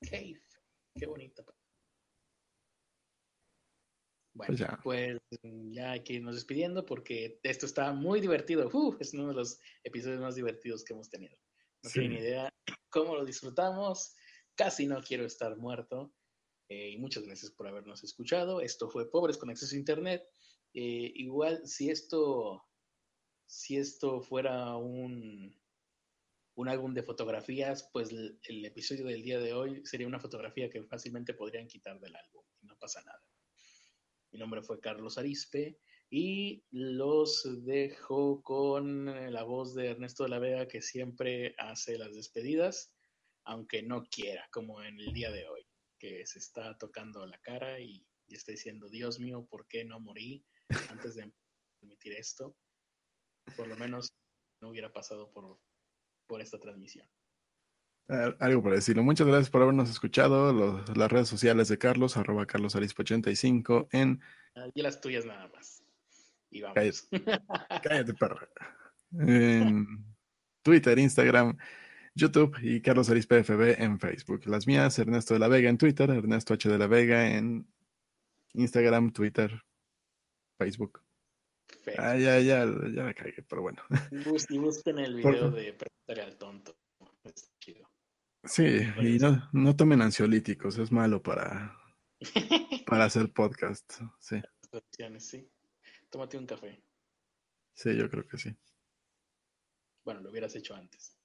Kayfabe. 0.00 0.64
Qué 0.98 1.06
bonito. 1.06 1.44
Bueno, 4.38 4.54
pues 4.56 4.60
ya. 4.60 4.80
pues 4.84 5.18
ya 5.72 5.90
hay 5.90 6.04
que 6.04 6.12
irnos 6.12 6.36
despidiendo 6.36 6.86
porque 6.86 7.40
esto 7.42 7.66
está 7.66 7.92
muy 7.92 8.20
divertido. 8.20 8.70
es 9.00 9.12
uno 9.12 9.28
de 9.28 9.34
los 9.34 9.58
episodios 9.82 10.20
más 10.20 10.36
divertidos 10.36 10.84
que 10.84 10.92
hemos 10.92 11.10
tenido. 11.10 11.36
No 11.82 11.90
tengo 11.90 12.08
ni 12.08 12.18
idea 12.18 12.48
cómo 12.88 13.16
lo 13.16 13.24
disfrutamos. 13.24 14.14
Casi 14.54 14.86
no 14.86 15.02
quiero 15.02 15.24
estar 15.24 15.56
muerto. 15.56 16.14
Eh, 16.68 16.90
y 16.90 16.98
muchas 16.98 17.24
gracias 17.24 17.50
por 17.50 17.66
habernos 17.66 18.04
escuchado. 18.04 18.60
Esto 18.60 18.88
fue 18.88 19.10
Pobres 19.10 19.36
con 19.38 19.50
Acceso 19.50 19.74
a 19.74 19.78
Internet. 19.78 20.22
Eh, 20.72 21.10
igual, 21.16 21.66
si 21.66 21.90
esto, 21.90 22.62
si 23.44 23.76
esto 23.76 24.20
fuera 24.20 24.76
un, 24.76 25.52
un 26.54 26.68
álbum 26.68 26.94
de 26.94 27.02
fotografías, 27.02 27.90
pues 27.92 28.10
el, 28.12 28.38
el, 28.44 28.64
episodio 28.64 29.06
del 29.06 29.22
día 29.24 29.40
de 29.40 29.52
hoy 29.52 29.84
sería 29.84 30.06
una 30.06 30.20
fotografía 30.20 30.70
que 30.70 30.84
fácilmente 30.84 31.34
podrían 31.34 31.66
quitar 31.66 31.98
del 31.98 32.14
álbum 32.14 32.44
y 32.60 32.66
no 32.66 32.76
pasa 32.78 33.02
nada. 33.02 33.20
Mi 34.30 34.38
nombre 34.38 34.62
fue 34.62 34.80
Carlos 34.80 35.18
Arispe 35.18 35.78
y 36.10 36.64
los 36.70 37.42
dejo 37.64 38.42
con 38.42 39.06
la 39.32 39.42
voz 39.42 39.74
de 39.74 39.88
Ernesto 39.88 40.24
de 40.24 40.30
la 40.30 40.38
Vega 40.38 40.68
que 40.68 40.82
siempre 40.82 41.54
hace 41.58 41.98
las 41.98 42.14
despedidas, 42.14 42.92
aunque 43.44 43.82
no 43.82 44.04
quiera, 44.04 44.48
como 44.52 44.82
en 44.82 44.98
el 45.00 45.12
día 45.12 45.30
de 45.30 45.48
hoy, 45.48 45.66
que 45.98 46.26
se 46.26 46.38
está 46.38 46.76
tocando 46.78 47.26
la 47.26 47.38
cara 47.38 47.80
y, 47.80 48.06
está 48.28 48.52
diciendo, 48.52 48.90
Dios 48.90 49.18
mío, 49.18 49.46
¿por 49.48 49.66
qué 49.66 49.84
no 49.84 50.00
morí 50.00 50.44
antes 50.90 51.14
de 51.14 51.32
emitir 51.80 52.12
esto? 52.12 52.54
Por 53.56 53.66
lo 53.68 53.76
menos 53.76 54.12
no 54.60 54.68
hubiera 54.68 54.92
pasado 54.92 55.30
por, 55.32 55.58
por 56.26 56.42
esta 56.42 56.58
transmisión. 56.58 57.08
Algo 58.08 58.62
para 58.62 58.76
decirlo. 58.76 59.02
Muchas 59.02 59.26
gracias 59.26 59.50
por 59.50 59.62
habernos 59.62 59.90
escuchado. 59.90 60.82
las 60.94 61.12
redes 61.12 61.28
sociales 61.28 61.68
de 61.68 61.78
Carlos, 61.78 62.16
arroba 62.16 62.46
carlosarispo85 62.46 63.88
en... 63.92 64.20
Y 64.74 64.82
las 64.82 65.00
tuyas 65.00 65.26
nada 65.26 65.48
más. 65.48 65.82
Y 66.50 66.62
vamos. 66.62 67.08
Cállate, 67.82 68.14
perro. 68.14 68.48
En 69.12 70.04
Twitter, 70.62 70.98
Instagram, 70.98 71.56
YouTube 72.14 72.56
y 72.62 72.80
Carlos 72.80 73.10
Arispe 73.10 73.44
FB 73.44 73.82
en 73.82 74.00
Facebook. 74.00 74.46
Las 74.46 74.66
mías, 74.66 74.98
Ernesto 74.98 75.34
de 75.34 75.40
la 75.40 75.48
Vega 75.48 75.68
en 75.68 75.78
Twitter, 75.78 76.08
Ernesto 76.10 76.54
H 76.54 76.68
de 76.68 76.78
la 76.78 76.86
Vega 76.86 77.36
en 77.36 77.66
Instagram, 78.54 79.12
Twitter, 79.12 79.62
Facebook. 80.58 81.02
Ah, 81.98 82.16
ya, 82.16 82.40
ya, 82.40 82.64
ya 82.64 83.04
la 83.04 83.14
cagué, 83.14 83.42
pero 83.48 83.62
bueno. 83.62 83.82
Y 84.10 84.58
busquen 84.58 84.98
el 84.98 85.14
video 85.14 85.50
de 85.50 85.74
Preguntarle 85.74 86.22
al 86.22 86.38
tonto. 86.38 86.76
Es 87.24 87.50
chido. 87.60 87.88
Sí, 88.44 88.80
y 89.02 89.18
no, 89.18 89.48
no 89.52 89.76
tomen 89.76 90.00
ansiolíticos, 90.02 90.78
es 90.78 90.92
malo 90.92 91.22
para, 91.22 91.76
para 92.86 93.04
hacer 93.04 93.32
podcast. 93.32 93.92
Sí. 94.20 94.40
sí. 95.18 95.50
Tómate 96.10 96.38
un 96.38 96.46
café. 96.46 96.82
Sí, 97.74 97.96
yo 97.96 98.08
creo 98.08 98.26
que 98.26 98.38
sí. 98.38 98.56
Bueno, 100.04 100.20
lo 100.20 100.30
hubieras 100.30 100.54
hecho 100.56 100.74
antes. 100.74 101.16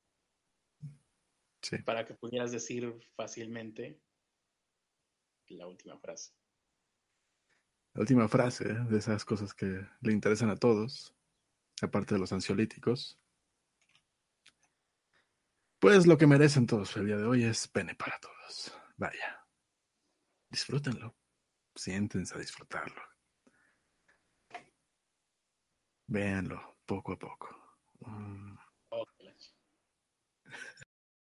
Sí. 1.61 1.77
Para 1.79 2.05
que 2.05 2.13
pudieras 2.15 2.51
decir 2.51 2.93
fácilmente 3.15 4.01
la 5.47 5.67
última 5.67 5.97
frase. 5.99 6.33
La 7.93 8.01
última 8.01 8.27
frase 8.27 8.65
de 8.65 8.97
esas 8.97 9.23
cosas 9.23 9.53
que 9.53 9.87
le 10.01 10.11
interesan 10.11 10.49
a 10.49 10.57
todos, 10.57 11.15
aparte 11.81 12.15
de 12.15 12.19
los 12.19 12.33
ansiolíticos, 12.33 13.19
pues 15.83 16.07
lo 16.07 16.17
que 16.17 16.25
merecen 16.25 16.65
todos 16.65 16.95
el 16.95 17.07
día 17.07 17.17
de 17.17 17.25
hoy 17.25 17.43
es 17.43 17.67
pene 17.67 17.93
para 17.93 18.17
todos. 18.17 18.73
Vaya. 18.95 19.45
Disfrútenlo. 20.49 21.13
Siéntense 21.75 22.35
a 22.35 22.39
disfrutarlo. 22.39 23.01
Véanlo 26.07 26.77
poco 26.85 27.11
a 27.11 27.19
poco. 27.19 27.49
Mm. 27.99 28.52